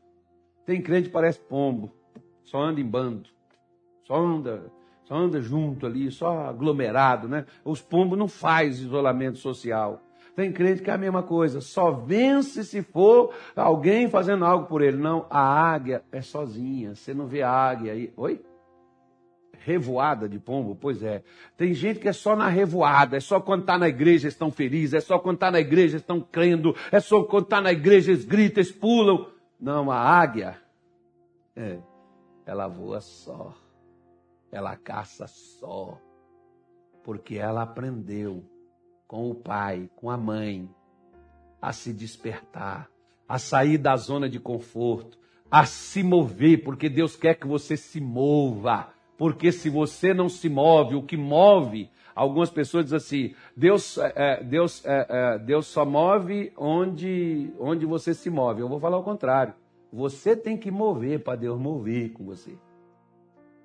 Tem 0.64 0.80
crente 0.80 1.08
que 1.08 1.12
parece 1.12 1.38
pombo, 1.40 1.90
só 2.44 2.62
anda 2.62 2.80
em 2.80 2.84
bando, 2.84 3.28
só 4.04 4.16
anda, 4.16 4.72
só 5.04 5.14
anda 5.14 5.40
junto 5.40 5.86
ali, 5.86 6.10
só 6.10 6.46
aglomerado, 6.46 7.28
né? 7.28 7.46
Os 7.64 7.80
pombos 7.80 8.18
não 8.18 8.28
faz 8.28 8.78
isolamento 8.80 9.38
social. 9.38 10.02
Tem 10.34 10.52
crente 10.52 10.82
que 10.82 10.90
é 10.90 10.94
a 10.94 10.98
mesma 10.98 11.22
coisa, 11.22 11.60
só 11.60 11.90
vence 11.90 12.64
se 12.64 12.82
for 12.82 13.34
alguém 13.54 14.08
fazendo 14.08 14.44
algo 14.44 14.66
por 14.66 14.80
ele. 14.80 14.96
Não, 14.96 15.26
a 15.28 15.40
águia 15.40 16.02
é 16.10 16.22
sozinha. 16.22 16.94
Você 16.94 17.12
não 17.12 17.26
vê 17.26 17.42
a 17.42 17.50
águia 17.50 17.92
aí. 17.92 18.12
Oi? 18.16 18.40
Revoada 19.58 20.28
de 20.28 20.38
pombo? 20.38 20.74
Pois 20.80 21.02
é. 21.02 21.22
Tem 21.56 21.74
gente 21.74 22.00
que 22.00 22.08
é 22.08 22.12
só 22.12 22.34
na 22.34 22.48
revoada, 22.48 23.16
é 23.16 23.20
só 23.20 23.38
quando 23.38 23.62
está 23.62 23.76
na 23.76 23.88
igreja 23.88 24.28
estão 24.28 24.50
felizes, 24.50 24.94
é 24.94 25.00
só 25.00 25.18
quando 25.18 25.36
está 25.36 25.50
na 25.50 25.60
igreja 25.60 25.98
estão 25.98 26.20
crendo, 26.20 26.74
é 26.90 26.98
só 27.00 27.22
quando 27.24 27.44
está 27.44 27.60
na 27.60 27.72
igreja 27.72 28.12
eles 28.12 28.24
gritam, 28.24 28.62
eles 28.62 28.72
pulam. 28.72 29.26
Não, 29.60 29.90
a 29.90 29.98
águia, 29.98 30.56
é, 31.54 31.78
ela 32.46 32.66
voa 32.66 33.00
só. 33.00 33.54
Ela 34.50 34.74
caça 34.76 35.26
só. 35.26 36.00
Porque 37.04 37.36
ela 37.36 37.62
aprendeu 37.62 38.42
com 39.06 39.30
o 39.30 39.34
pai, 39.34 39.90
com 39.96 40.08
a 40.08 40.16
mãe, 40.16 40.68
a 41.60 41.72
se 41.72 41.92
despertar, 41.92 42.88
a 43.28 43.38
sair 43.38 43.76
da 43.76 43.96
zona 43.96 44.28
de 44.28 44.40
conforto, 44.40 45.18
a 45.50 45.66
se 45.66 46.02
mover, 46.02 46.62
porque 46.62 46.88
Deus 46.88 47.16
quer 47.16 47.34
que 47.34 47.46
você 47.46 47.76
se 47.76 48.00
mova. 48.00 48.94
Porque 49.18 49.52
se 49.52 49.68
você 49.68 50.14
não 50.14 50.28
se 50.28 50.48
move, 50.48 50.94
o 50.94 51.02
que 51.02 51.16
move, 51.16 51.90
algumas 52.14 52.50
pessoas 52.50 52.84
dizem 52.84 52.96
assim: 52.96 53.34
Deus, 53.56 53.98
é, 53.98 54.12
é 54.16 54.44
Deus, 54.44 54.84
é, 54.84 55.06
é, 55.08 55.38
Deus 55.38 55.66
só 55.66 55.84
move 55.84 56.52
onde, 56.56 57.52
onde 57.58 57.86
você 57.86 58.14
se 58.14 58.30
move. 58.30 58.60
Eu 58.60 58.68
vou 58.68 58.80
falar 58.80 58.98
o 58.98 59.02
contrário. 59.02 59.54
Você 59.92 60.36
tem 60.36 60.56
que 60.56 60.70
mover 60.70 61.20
para 61.20 61.36
Deus 61.36 61.58
mover 61.58 62.12
com 62.12 62.24
você. 62.24 62.52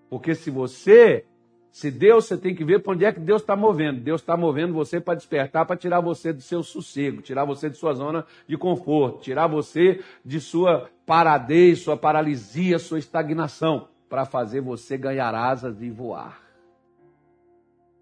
Porque 0.10 0.34
se 0.34 0.50
você, 0.50 1.26
se 1.72 1.92
Deus, 1.92 2.26
você 2.26 2.38
tem 2.38 2.56
que 2.56 2.64
ver 2.64 2.82
para 2.82 2.94
onde 2.94 3.06
é 3.06 3.12
que 3.12 3.20
Deus 3.20 3.42
está 3.42 3.56
movendo. 3.56 4.00
Deus 4.00 4.22
está 4.22 4.36
movendo 4.36 4.74
você 4.74 5.00
para 5.00 5.16
despertar, 5.16 5.66
para 5.66 5.76
tirar 5.76 6.00
você 6.00 6.34
do 6.34 6.42
seu 6.42 6.64
sossego, 6.64 7.22
tirar 7.22 7.46
você 7.46 7.70
de 7.70 7.78
sua 7.78 7.94
zona 7.94 8.26
de 8.48 8.58
conforto, 8.58 9.22
tirar 9.22 9.48
você 9.48 10.02
de 10.24 10.40
sua 10.40 10.90
paradez, 11.06 11.80
sua 11.80 11.98
paralisia, 11.98 12.80
sua 12.80 12.98
estagnação, 12.98 13.88
para 14.10 14.26
fazer 14.26 14.62
você 14.62 14.98
ganhar 14.98 15.36
asas 15.36 15.82
e 15.82 15.90
voar. 15.90 16.45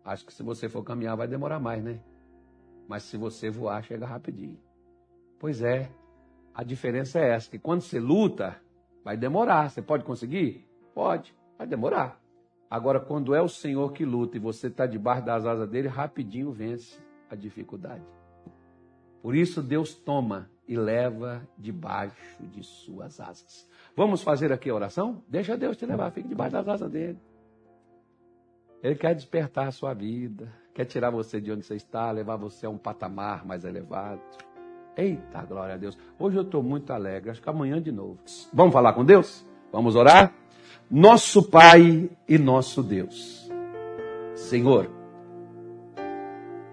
Acho 0.03 0.25
que 0.25 0.33
se 0.33 0.43
você 0.43 0.67
for 0.67 0.83
caminhar 0.83 1.15
vai 1.15 1.27
demorar 1.27 1.59
mais, 1.59 1.83
né? 1.83 1.99
Mas 2.87 3.03
se 3.03 3.17
você 3.17 3.49
voar, 3.49 3.81
chega 3.83 4.05
rapidinho. 4.05 4.59
Pois 5.39 5.61
é, 5.61 5.89
a 6.53 6.63
diferença 6.63 7.19
é 7.19 7.33
essa, 7.33 7.49
que 7.49 7.57
quando 7.57 7.81
você 7.81 7.99
luta, 7.99 8.61
vai 9.03 9.17
demorar. 9.17 9.69
Você 9.69 9.81
pode 9.81 10.03
conseguir? 10.03 10.67
Pode, 10.93 11.33
vai 11.57 11.65
demorar. 11.65 12.21
Agora, 12.69 12.99
quando 12.99 13.35
é 13.35 13.41
o 13.41 13.47
Senhor 13.47 13.91
que 13.93 14.03
luta 14.03 14.37
e 14.37 14.39
você 14.39 14.67
está 14.67 14.85
debaixo 14.85 15.25
das 15.25 15.45
asas 15.45 15.69
dele, 15.69 15.87
rapidinho 15.87 16.51
vence 16.51 16.99
a 17.29 17.35
dificuldade. 17.35 18.03
Por 19.21 19.35
isso, 19.35 19.61
Deus 19.61 19.95
toma 19.95 20.49
e 20.67 20.75
leva 20.75 21.47
debaixo 21.57 22.43
de 22.43 22.63
suas 22.63 23.19
asas. 23.19 23.69
Vamos 23.95 24.21
fazer 24.21 24.51
aqui 24.51 24.69
a 24.69 24.75
oração? 24.75 25.23
Deixa 25.27 25.57
Deus 25.57 25.77
te 25.77 25.85
levar, 25.85 26.11
fique 26.11 26.27
debaixo 26.27 26.53
das 26.53 26.67
asas 26.67 26.91
dele. 26.91 27.19
Ele 28.83 28.95
quer 28.95 29.15
despertar 29.15 29.69
a 29.69 29.71
sua 29.71 29.93
vida, 29.93 30.51
quer 30.73 30.83
tirar 30.83 31.09
você 31.09 31.39
de 31.39 31.49
onde 31.49 31.65
você 31.65 31.75
está, 31.75 32.11
levar 32.11 32.35
você 32.35 32.65
a 32.65 32.69
um 32.69 32.77
patamar 32.77 33.45
mais 33.45 33.63
elevado. 33.63 34.19
Eita, 34.97 35.41
glória 35.43 35.75
a 35.75 35.77
Deus. 35.77 35.97
Hoje 36.19 36.35
eu 36.35 36.41
estou 36.41 36.61
muito 36.61 36.91
alegre, 36.91 37.31
acho 37.31 37.41
que 37.41 37.49
amanhã 37.49 37.81
de 37.81 37.93
novo. 37.93 38.19
Vamos 38.51 38.73
falar 38.73 38.91
com 38.91 39.05
Deus? 39.05 39.45
Vamos 39.71 39.95
orar? 39.95 40.33
Nosso 40.91 41.49
Pai 41.49 42.09
e 42.27 42.37
nosso 42.37 42.83
Deus. 42.83 43.49
Senhor, 44.35 44.91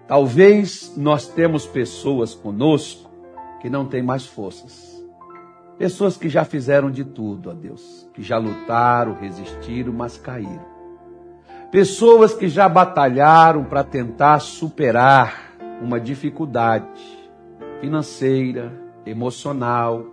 talvez 0.05 0.93
nós 0.97 1.29
temos 1.29 1.65
pessoas 1.65 2.35
conosco 2.35 3.09
que 3.61 3.69
não 3.69 3.85
têm 3.85 4.03
mais 4.03 4.25
forças. 4.25 5.01
Pessoas 5.77 6.17
que 6.17 6.27
já 6.27 6.43
fizeram 6.43 6.91
de 6.91 7.05
tudo, 7.05 7.49
ó 7.49 7.53
Deus, 7.53 8.05
que 8.13 8.21
já 8.21 8.37
lutaram, 8.37 9.13
resistiram, 9.13 9.93
mas 9.93 10.17
caíram. 10.17 10.70
Pessoas 11.71 12.33
que 12.33 12.49
já 12.49 12.67
batalharam 12.67 13.63
para 13.63 13.81
tentar 13.81 14.39
superar 14.39 15.53
uma 15.81 16.01
dificuldade 16.01 16.85
financeira, 17.79 18.73
emocional, 19.05 20.05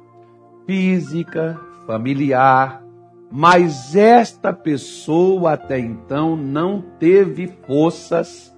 física, 0.65 1.59
familiar, 1.85 2.85
mas 3.29 3.97
esta 3.97 4.53
pessoa 4.53 5.55
até 5.55 5.81
então 5.81 6.37
não 6.37 6.81
teve 6.81 7.49
forças 7.67 8.57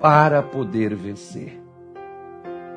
para 0.00 0.42
poder 0.42 0.92
vencer. 0.92 1.62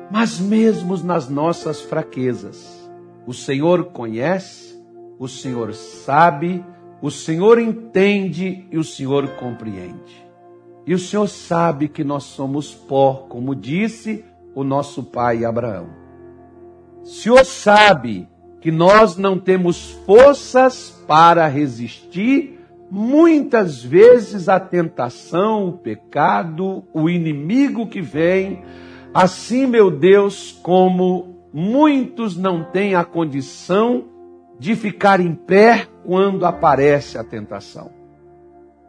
Mas 0.08 0.38
mesmo 0.38 0.96
nas 0.98 1.28
nossas 1.28 1.80
fraquezas, 1.80 2.88
o 3.26 3.34
Senhor 3.34 3.86
conhece, 3.86 4.80
o 5.18 5.26
Senhor 5.26 5.74
sabe, 5.74 6.64
o 7.00 7.10
Senhor 7.10 7.58
entende 7.58 8.66
e 8.70 8.76
o 8.76 8.84
Senhor 8.84 9.28
compreende. 9.36 10.26
E 10.86 10.94
o 10.94 10.98
Senhor 10.98 11.28
sabe 11.28 11.88
que 11.88 12.02
nós 12.02 12.24
somos 12.24 12.74
pó, 12.74 13.26
como 13.28 13.54
disse 13.54 14.24
o 14.54 14.64
nosso 14.64 15.02
pai 15.02 15.44
Abraão. 15.44 15.88
O 17.02 17.06
Senhor 17.06 17.44
sabe 17.44 18.26
que 18.60 18.72
nós 18.72 19.16
não 19.16 19.38
temos 19.38 19.90
forças 20.04 20.90
para 21.06 21.46
resistir 21.46 22.58
muitas 22.90 23.82
vezes 23.82 24.48
à 24.48 24.58
tentação, 24.58 25.68
o 25.68 25.72
pecado, 25.72 26.84
o 26.92 27.08
inimigo 27.08 27.86
que 27.86 28.00
vem. 28.00 28.62
Assim, 29.12 29.66
meu 29.66 29.90
Deus, 29.90 30.58
como 30.62 31.36
muitos 31.52 32.36
não 32.36 32.64
têm 32.64 32.94
a 32.94 33.04
condição 33.04 34.04
de 34.58 34.74
ficar 34.74 35.20
em 35.20 35.34
pé 35.34 35.86
quando 36.04 36.44
aparece 36.44 37.16
a 37.16 37.24
tentação. 37.24 37.90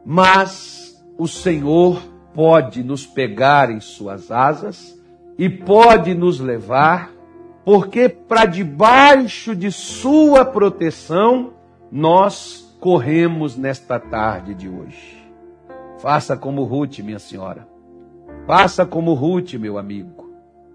Mas 0.05 1.03
o 1.17 1.27
Senhor 1.27 2.01
pode 2.33 2.83
nos 2.83 3.05
pegar 3.05 3.69
em 3.69 3.79
suas 3.79 4.31
asas 4.31 4.97
e 5.37 5.49
pode 5.49 6.13
nos 6.15 6.39
levar, 6.39 7.11
porque 7.63 8.09
para 8.09 8.45
debaixo 8.45 9.55
de 9.55 9.71
sua 9.71 10.43
proteção 10.43 11.53
nós 11.91 12.75
corremos 12.79 13.55
nesta 13.57 13.99
tarde 13.99 14.53
de 14.53 14.69
hoje. 14.69 15.19
Faça 15.99 16.37
como 16.37 16.63
Ruth, 16.63 16.99
minha 16.99 17.19
senhora. 17.19 17.67
Faça 18.47 18.85
como 18.85 19.13
Ruth, 19.13 19.53
meu 19.55 19.77
amigo. 19.77 20.29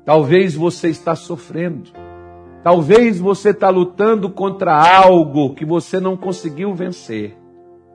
Talvez 0.04 0.54
você 0.54 0.90
está 0.90 1.16
sofrendo. 1.16 1.90
Talvez 2.64 3.20
você 3.20 3.50
está 3.50 3.68
lutando 3.68 4.30
contra 4.30 4.74
algo 4.74 5.54
que 5.54 5.66
você 5.66 6.00
não 6.00 6.16
conseguiu 6.16 6.74
vencer. 6.74 7.36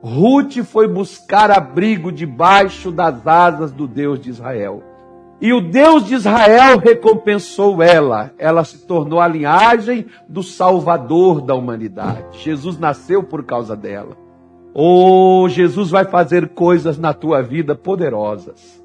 Ruth 0.00 0.58
foi 0.62 0.86
buscar 0.86 1.50
abrigo 1.50 2.12
debaixo 2.12 2.92
das 2.92 3.26
asas 3.26 3.72
do 3.72 3.88
Deus 3.88 4.20
de 4.20 4.30
Israel. 4.30 4.80
E 5.40 5.52
o 5.52 5.60
Deus 5.60 6.06
de 6.06 6.14
Israel 6.14 6.78
recompensou 6.78 7.82
ela. 7.82 8.32
Ela 8.38 8.62
se 8.62 8.86
tornou 8.86 9.18
a 9.18 9.26
linhagem 9.26 10.06
do 10.28 10.40
Salvador 10.42 11.40
da 11.40 11.56
humanidade. 11.56 12.38
Jesus 12.38 12.78
nasceu 12.78 13.24
por 13.24 13.42
causa 13.42 13.74
dela. 13.74 14.16
Oh, 14.72 15.48
Jesus 15.48 15.90
vai 15.90 16.04
fazer 16.04 16.50
coisas 16.50 16.96
na 16.96 17.12
tua 17.12 17.42
vida 17.42 17.74
poderosas. 17.74 18.80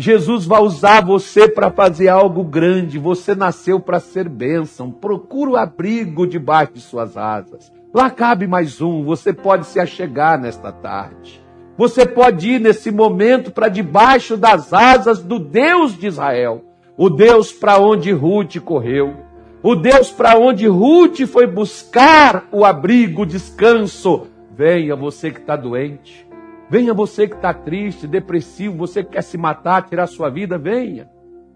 Jesus 0.00 0.46
vai 0.46 0.62
usar 0.62 1.04
você 1.04 1.48
para 1.48 1.72
fazer 1.72 2.06
algo 2.06 2.44
grande. 2.44 3.00
Você 3.00 3.34
nasceu 3.34 3.80
para 3.80 3.98
ser 3.98 4.28
bênção. 4.28 4.92
Procura 4.92 5.50
o 5.50 5.56
abrigo 5.56 6.24
debaixo 6.24 6.74
de 6.74 6.80
suas 6.80 7.16
asas. 7.16 7.72
Lá 7.92 8.08
cabe 8.08 8.46
mais 8.46 8.80
um, 8.80 9.02
você 9.02 9.32
pode 9.32 9.66
se 9.66 9.80
achegar 9.80 10.40
nesta 10.40 10.70
tarde. 10.70 11.42
Você 11.76 12.06
pode 12.06 12.48
ir 12.48 12.60
nesse 12.60 12.92
momento 12.92 13.50
para 13.50 13.68
debaixo 13.68 14.36
das 14.36 14.72
asas 14.72 15.20
do 15.20 15.40
Deus 15.40 15.98
de 15.98 16.06
Israel, 16.06 16.64
o 16.96 17.10
Deus 17.10 17.50
para 17.50 17.78
onde 17.80 18.12
Ruth 18.12 18.56
correu, 18.60 19.16
o 19.64 19.74
Deus 19.74 20.12
para 20.12 20.38
onde 20.38 20.68
Ruth 20.68 21.26
foi 21.26 21.46
buscar 21.48 22.46
o 22.52 22.64
abrigo, 22.64 23.22
o 23.22 23.26
descanso. 23.26 24.28
Venha 24.54 24.94
você 24.94 25.32
que 25.32 25.40
está 25.40 25.56
doente, 25.56 26.27
venha 26.70 26.94
você 26.94 27.26
que 27.26 27.36
está 27.36 27.52
triste, 27.52 28.06
depressivo, 28.06 28.76
você 28.76 29.02
que 29.02 29.10
quer 29.10 29.22
se 29.22 29.36
matar, 29.38 29.82
tirar 29.82 30.06
sua 30.06 30.30
vida, 30.30 30.58
venha. 30.58 31.08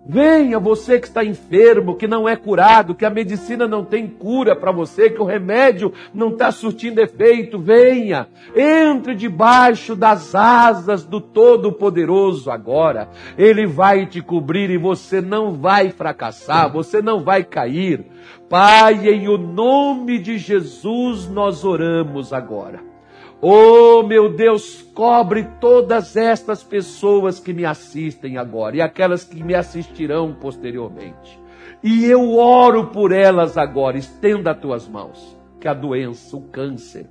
Venha 0.04 0.58
você 0.58 0.98
que 0.98 1.06
está 1.06 1.24
enfermo, 1.24 1.94
que 1.94 2.08
não 2.08 2.28
é 2.28 2.34
curado, 2.34 2.94
que 2.94 3.04
a 3.04 3.10
medicina 3.10 3.68
não 3.68 3.84
tem 3.84 4.08
cura 4.08 4.56
para 4.56 4.72
você, 4.72 5.08
que 5.08 5.22
o 5.22 5.24
remédio 5.24 5.92
não 6.12 6.30
está 6.30 6.50
surtindo 6.50 7.00
efeito. 7.00 7.56
Venha, 7.56 8.26
entre 8.56 9.14
debaixo 9.14 9.94
das 9.94 10.34
asas 10.34 11.04
do 11.04 11.20
Todo-Poderoso 11.20 12.50
agora. 12.50 13.08
Ele 13.38 13.64
vai 13.64 14.04
te 14.04 14.20
cobrir 14.20 14.70
e 14.70 14.76
você 14.76 15.20
não 15.20 15.52
vai 15.52 15.90
fracassar, 15.90 16.72
você 16.72 17.00
não 17.00 17.22
vai 17.22 17.44
cair. 17.44 18.04
Pai, 18.48 19.08
em 19.08 19.28
o 19.28 19.38
nome 19.38 20.18
de 20.18 20.36
Jesus 20.36 21.28
nós 21.28 21.64
oramos 21.64 22.32
agora. 22.32 22.91
Oh, 23.44 24.04
meu 24.04 24.32
Deus, 24.32 24.82
cobre 24.94 25.42
todas 25.60 26.16
estas 26.16 26.62
pessoas 26.62 27.40
que 27.40 27.52
me 27.52 27.64
assistem 27.64 28.38
agora 28.38 28.76
e 28.76 28.80
aquelas 28.80 29.24
que 29.24 29.42
me 29.42 29.52
assistirão 29.52 30.32
posteriormente. 30.32 31.42
E 31.82 32.04
eu 32.04 32.36
oro 32.36 32.86
por 32.86 33.10
elas 33.10 33.58
agora. 33.58 33.98
Estenda 33.98 34.52
as 34.52 34.60
tuas 34.60 34.86
mãos. 34.86 35.36
Que 35.58 35.66
a 35.66 35.74
doença, 35.74 36.36
o 36.36 36.42
câncer, 36.42 37.10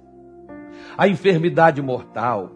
a 0.98 1.06
enfermidade 1.06 1.82
mortal, 1.82 2.52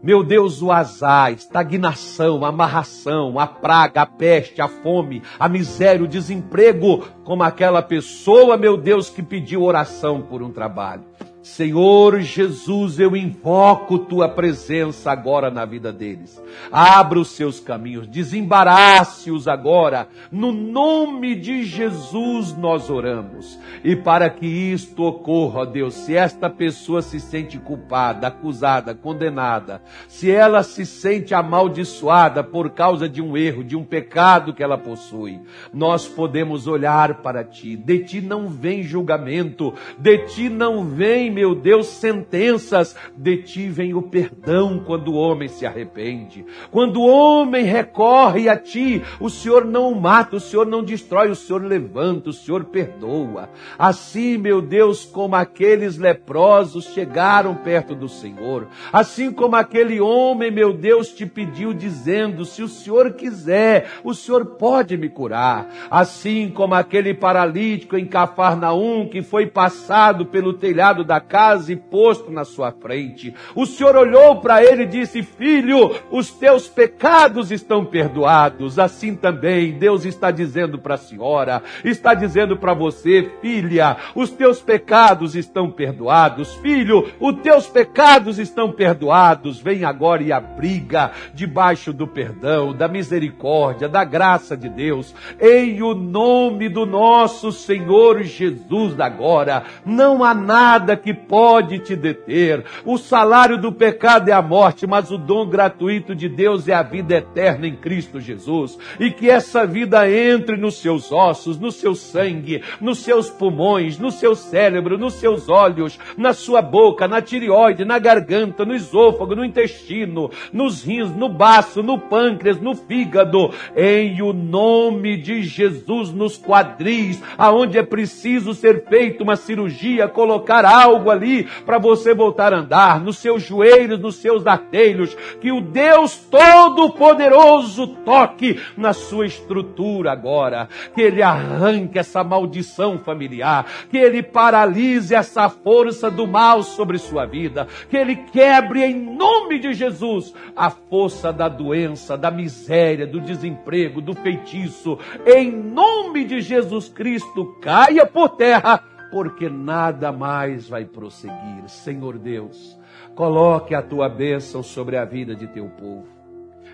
meu 0.00 0.22
Deus, 0.22 0.62
o 0.62 0.70
azar, 0.70 1.32
estagnação, 1.32 2.44
amarração, 2.44 3.40
a 3.40 3.46
praga, 3.46 4.02
a 4.02 4.06
peste, 4.06 4.60
a 4.60 4.68
fome, 4.68 5.20
a 5.36 5.48
miséria, 5.48 6.04
o 6.04 6.08
desemprego, 6.08 7.04
como 7.24 7.42
aquela 7.42 7.82
pessoa, 7.82 8.56
meu 8.56 8.76
Deus, 8.76 9.10
que 9.10 9.22
pediu 9.22 9.62
oração 9.62 10.22
por 10.22 10.42
um 10.42 10.52
trabalho. 10.52 11.02
Senhor 11.46 12.20
Jesus, 12.22 12.98
eu 12.98 13.16
invoco 13.16 14.00
tua 14.00 14.28
presença 14.28 15.12
agora 15.12 15.48
na 15.48 15.64
vida 15.64 15.92
deles. 15.92 16.42
Abra 16.72 17.20
os 17.20 17.28
seus 17.28 17.60
caminhos, 17.60 18.08
desembarace-os 18.08 19.46
agora. 19.46 20.08
No 20.30 20.50
nome 20.50 21.36
de 21.36 21.62
Jesus 21.62 22.54
nós 22.56 22.90
oramos. 22.90 23.56
E 23.84 23.94
para 23.94 24.28
que 24.28 24.44
isto 24.44 25.04
ocorra, 25.04 25.60
ó 25.60 25.64
Deus, 25.64 25.94
se 25.94 26.16
esta 26.16 26.50
pessoa 26.50 27.00
se 27.00 27.20
sente 27.20 27.58
culpada, 27.58 28.26
acusada, 28.26 28.92
condenada, 28.92 29.80
se 30.08 30.28
ela 30.28 30.64
se 30.64 30.84
sente 30.84 31.32
amaldiçoada 31.32 32.42
por 32.42 32.70
causa 32.70 33.08
de 33.08 33.22
um 33.22 33.36
erro, 33.36 33.62
de 33.62 33.76
um 33.76 33.84
pecado 33.84 34.52
que 34.52 34.64
ela 34.64 34.76
possui, 34.76 35.40
nós 35.72 36.08
podemos 36.08 36.66
olhar 36.66 37.22
para 37.22 37.44
ti. 37.44 37.76
De 37.76 38.00
ti 38.00 38.20
não 38.20 38.48
vem 38.48 38.82
julgamento, 38.82 39.72
de 39.96 40.18
ti 40.26 40.48
não 40.48 40.84
vem 40.84 41.35
meu 41.36 41.54
Deus, 41.54 41.88
sentenças, 41.88 42.96
de 43.14 43.36
ti 43.42 43.68
vem 43.68 43.92
o 43.92 44.00
perdão 44.00 44.82
quando 44.86 45.08
o 45.12 45.16
homem 45.16 45.48
se 45.48 45.66
arrepende. 45.66 46.46
Quando 46.70 46.98
o 46.98 47.06
homem 47.06 47.62
recorre 47.62 48.48
a 48.48 48.56
ti, 48.56 49.02
o 49.20 49.28
Senhor 49.28 49.66
não 49.66 49.92
o 49.92 50.00
mata, 50.00 50.36
o 50.36 50.40
Senhor 50.40 50.64
não 50.64 50.82
destrói, 50.82 51.28
o 51.28 51.36
Senhor 51.36 51.62
levanta, 51.62 52.30
o 52.30 52.32
Senhor 52.32 52.64
perdoa. 52.64 53.50
Assim, 53.78 54.38
meu 54.38 54.62
Deus, 54.62 55.04
como 55.04 55.36
aqueles 55.36 55.98
leprosos 55.98 56.86
chegaram 56.86 57.54
perto 57.54 57.94
do 57.94 58.08
Senhor, 58.08 58.68
assim 58.90 59.30
como 59.30 59.56
aquele 59.56 60.00
homem, 60.00 60.50
meu 60.50 60.72
Deus, 60.72 61.08
te 61.08 61.26
pediu 61.26 61.74
dizendo: 61.74 62.46
se 62.46 62.62
o 62.62 62.68
Senhor 62.68 63.12
quiser, 63.12 63.90
o 64.02 64.14
Senhor 64.14 64.46
pode 64.56 64.96
me 64.96 65.10
curar. 65.10 65.68
Assim 65.90 66.48
como 66.48 66.74
aquele 66.74 67.12
paralítico 67.12 67.94
em 67.94 68.06
Cafarnaum 68.06 69.06
que 69.06 69.20
foi 69.20 69.46
passado 69.46 70.24
pelo 70.24 70.54
telhado 70.54 71.04
da 71.04 71.25
casa 71.28 71.72
e 71.72 71.76
posto 71.76 72.30
na 72.30 72.44
sua 72.44 72.72
frente. 72.72 73.34
O 73.54 73.66
Senhor 73.66 73.96
olhou 73.96 74.40
para 74.40 74.64
ele 74.64 74.84
e 74.84 74.86
disse: 74.86 75.22
Filho, 75.22 75.94
os 76.10 76.30
teus 76.30 76.68
pecados 76.68 77.50
estão 77.50 77.84
perdoados. 77.84 78.78
Assim 78.78 79.14
também 79.14 79.72
Deus 79.72 80.04
está 80.04 80.30
dizendo 80.30 80.78
para 80.78 80.94
a 80.94 80.98
senhora, 80.98 81.62
está 81.84 82.14
dizendo 82.14 82.56
para 82.56 82.74
você, 82.74 83.30
filha, 83.40 83.96
os 84.14 84.30
teus 84.30 84.60
pecados 84.60 85.34
estão 85.34 85.70
perdoados. 85.70 86.54
Filho, 86.56 87.10
os 87.20 87.36
teus 87.40 87.66
pecados 87.66 88.38
estão 88.38 88.72
perdoados. 88.72 89.60
Vem 89.60 89.84
agora 89.84 90.22
e 90.22 90.32
abriga 90.32 91.12
debaixo 91.34 91.92
do 91.92 92.06
perdão, 92.06 92.72
da 92.72 92.88
misericórdia, 92.88 93.88
da 93.88 94.04
graça 94.04 94.56
de 94.56 94.68
Deus, 94.68 95.14
em 95.40 95.82
o 95.82 95.94
nome 95.94 96.68
do 96.68 96.86
nosso 96.86 97.52
Senhor 97.52 98.22
Jesus 98.22 98.98
agora. 99.00 99.64
Não 99.84 100.22
há 100.22 100.34
nada 100.34 100.96
que 100.96 101.05
pode 101.14 101.78
te 101.78 101.94
deter. 101.94 102.64
O 102.84 102.98
salário 102.98 103.58
do 103.58 103.72
pecado 103.72 104.28
é 104.28 104.32
a 104.32 104.42
morte, 104.42 104.86
mas 104.86 105.10
o 105.10 105.18
dom 105.18 105.46
gratuito 105.46 106.14
de 106.14 106.28
Deus 106.28 106.68
é 106.68 106.74
a 106.74 106.82
vida 106.82 107.14
eterna 107.14 107.66
em 107.66 107.76
Cristo 107.76 108.20
Jesus. 108.20 108.78
E 108.98 109.10
que 109.10 109.30
essa 109.30 109.66
vida 109.66 110.10
entre 110.10 110.56
nos 110.56 110.76
seus 110.76 111.12
ossos, 111.12 111.58
no 111.58 111.70
seu 111.70 111.94
sangue, 111.94 112.62
nos 112.80 112.98
seus 112.98 113.30
pulmões, 113.30 113.98
no 113.98 114.10
seu 114.10 114.34
cérebro, 114.34 114.98
nos 114.98 115.14
seus 115.14 115.48
olhos, 115.48 115.98
na 116.16 116.32
sua 116.32 116.60
boca, 116.60 117.06
na 117.06 117.20
tireoide, 117.20 117.84
na 117.84 117.98
garganta, 117.98 118.64
no 118.64 118.74
esôfago, 118.74 119.34
no 119.34 119.44
intestino, 119.44 120.30
nos 120.52 120.84
rins, 120.84 121.14
no 121.14 121.28
baço, 121.28 121.82
no 121.82 121.98
pâncreas, 121.98 122.60
no 122.60 122.74
fígado, 122.74 123.50
em 123.76 124.20
o 124.22 124.32
nome 124.32 125.16
de 125.16 125.42
Jesus, 125.42 126.12
nos 126.12 126.38
quadris, 126.38 127.22
aonde 127.36 127.78
é 127.78 127.82
preciso 127.82 128.54
ser 128.54 128.84
feita 128.88 129.22
uma 129.22 129.36
cirurgia, 129.36 130.08
colocar 130.08 130.64
algo 130.64 130.95
ali 131.10 131.44
para 131.64 131.78
você 131.78 132.14
voltar 132.14 132.52
a 132.52 132.58
andar, 132.58 133.00
nos 133.00 133.18
seus 133.18 133.42
joelhos, 133.42 134.00
nos 134.00 134.16
seus 134.16 134.46
artelhos, 134.46 135.16
que 135.40 135.52
o 135.52 135.60
Deus 135.60 136.16
Todo-Poderoso 136.16 137.88
toque 138.04 138.60
na 138.76 138.92
sua 138.92 139.26
estrutura 139.26 140.12
agora, 140.12 140.68
que 140.94 141.02
Ele 141.02 141.22
arranque 141.22 141.98
essa 141.98 142.24
maldição 142.24 142.98
familiar, 142.98 143.66
que 143.90 143.98
Ele 143.98 144.22
paralise 144.22 145.14
essa 145.14 145.48
força 145.48 146.10
do 146.10 146.26
mal 146.26 146.62
sobre 146.62 146.98
sua 146.98 147.26
vida, 147.26 147.66
que 147.88 147.96
Ele 147.96 148.16
quebre 148.16 148.82
em 148.82 148.94
nome 148.94 149.58
de 149.58 149.72
Jesus 149.74 150.34
a 150.54 150.70
força 150.70 151.32
da 151.32 151.48
doença, 151.48 152.16
da 152.16 152.30
miséria, 152.30 153.06
do 153.06 153.20
desemprego, 153.20 154.00
do 154.00 154.14
feitiço, 154.14 154.98
em 155.26 155.50
nome 155.50 156.24
de 156.24 156.40
Jesus 156.40 156.88
Cristo, 156.88 157.56
caia 157.60 158.06
por 158.06 158.30
terra 158.30 158.95
porque 159.16 159.48
nada 159.48 160.12
mais 160.12 160.68
vai 160.68 160.84
prosseguir. 160.84 161.66
Senhor 161.68 162.18
Deus, 162.18 162.78
coloque 163.14 163.74
a 163.74 163.80
tua 163.80 164.10
bênção 164.10 164.62
sobre 164.62 164.94
a 164.98 165.06
vida 165.06 165.34
de 165.34 165.46
teu 165.46 165.70
povo. 165.70 166.06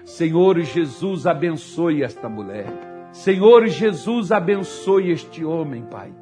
Senhor 0.05 0.59
Jesus, 0.59 1.25
abençoe 1.25 2.03
esta 2.03 2.29
mulher. 2.29 2.67
Senhor 3.13 3.69
Jesus, 3.69 4.33
abençoe 4.33 5.13
este 5.13 5.45
homem, 5.45 5.85
Pai. 5.85 6.13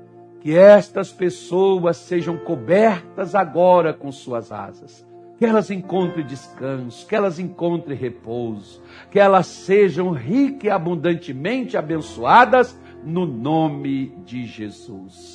Que 0.42 0.54
estas 0.54 1.10
pessoas 1.10 1.96
sejam 1.96 2.36
cobertas 2.36 3.34
agora 3.34 3.94
com 3.94 4.12
suas 4.12 4.52
asas 4.52 5.08
que 5.38 5.46
elas 5.46 5.70
encontrem 5.70 6.26
descanso, 6.26 7.06
que 7.06 7.16
elas 7.16 7.38
encontrem 7.38 7.96
repouso, 7.96 8.82
que 9.10 9.18
elas 9.18 9.46
sejam 9.46 10.10
ricas 10.10 10.64
e 10.64 10.70
abundantemente 10.70 11.78
abençoadas 11.78 12.78
no 13.02 13.24
nome 13.24 14.12
de 14.26 14.44
Jesus. 14.44 15.28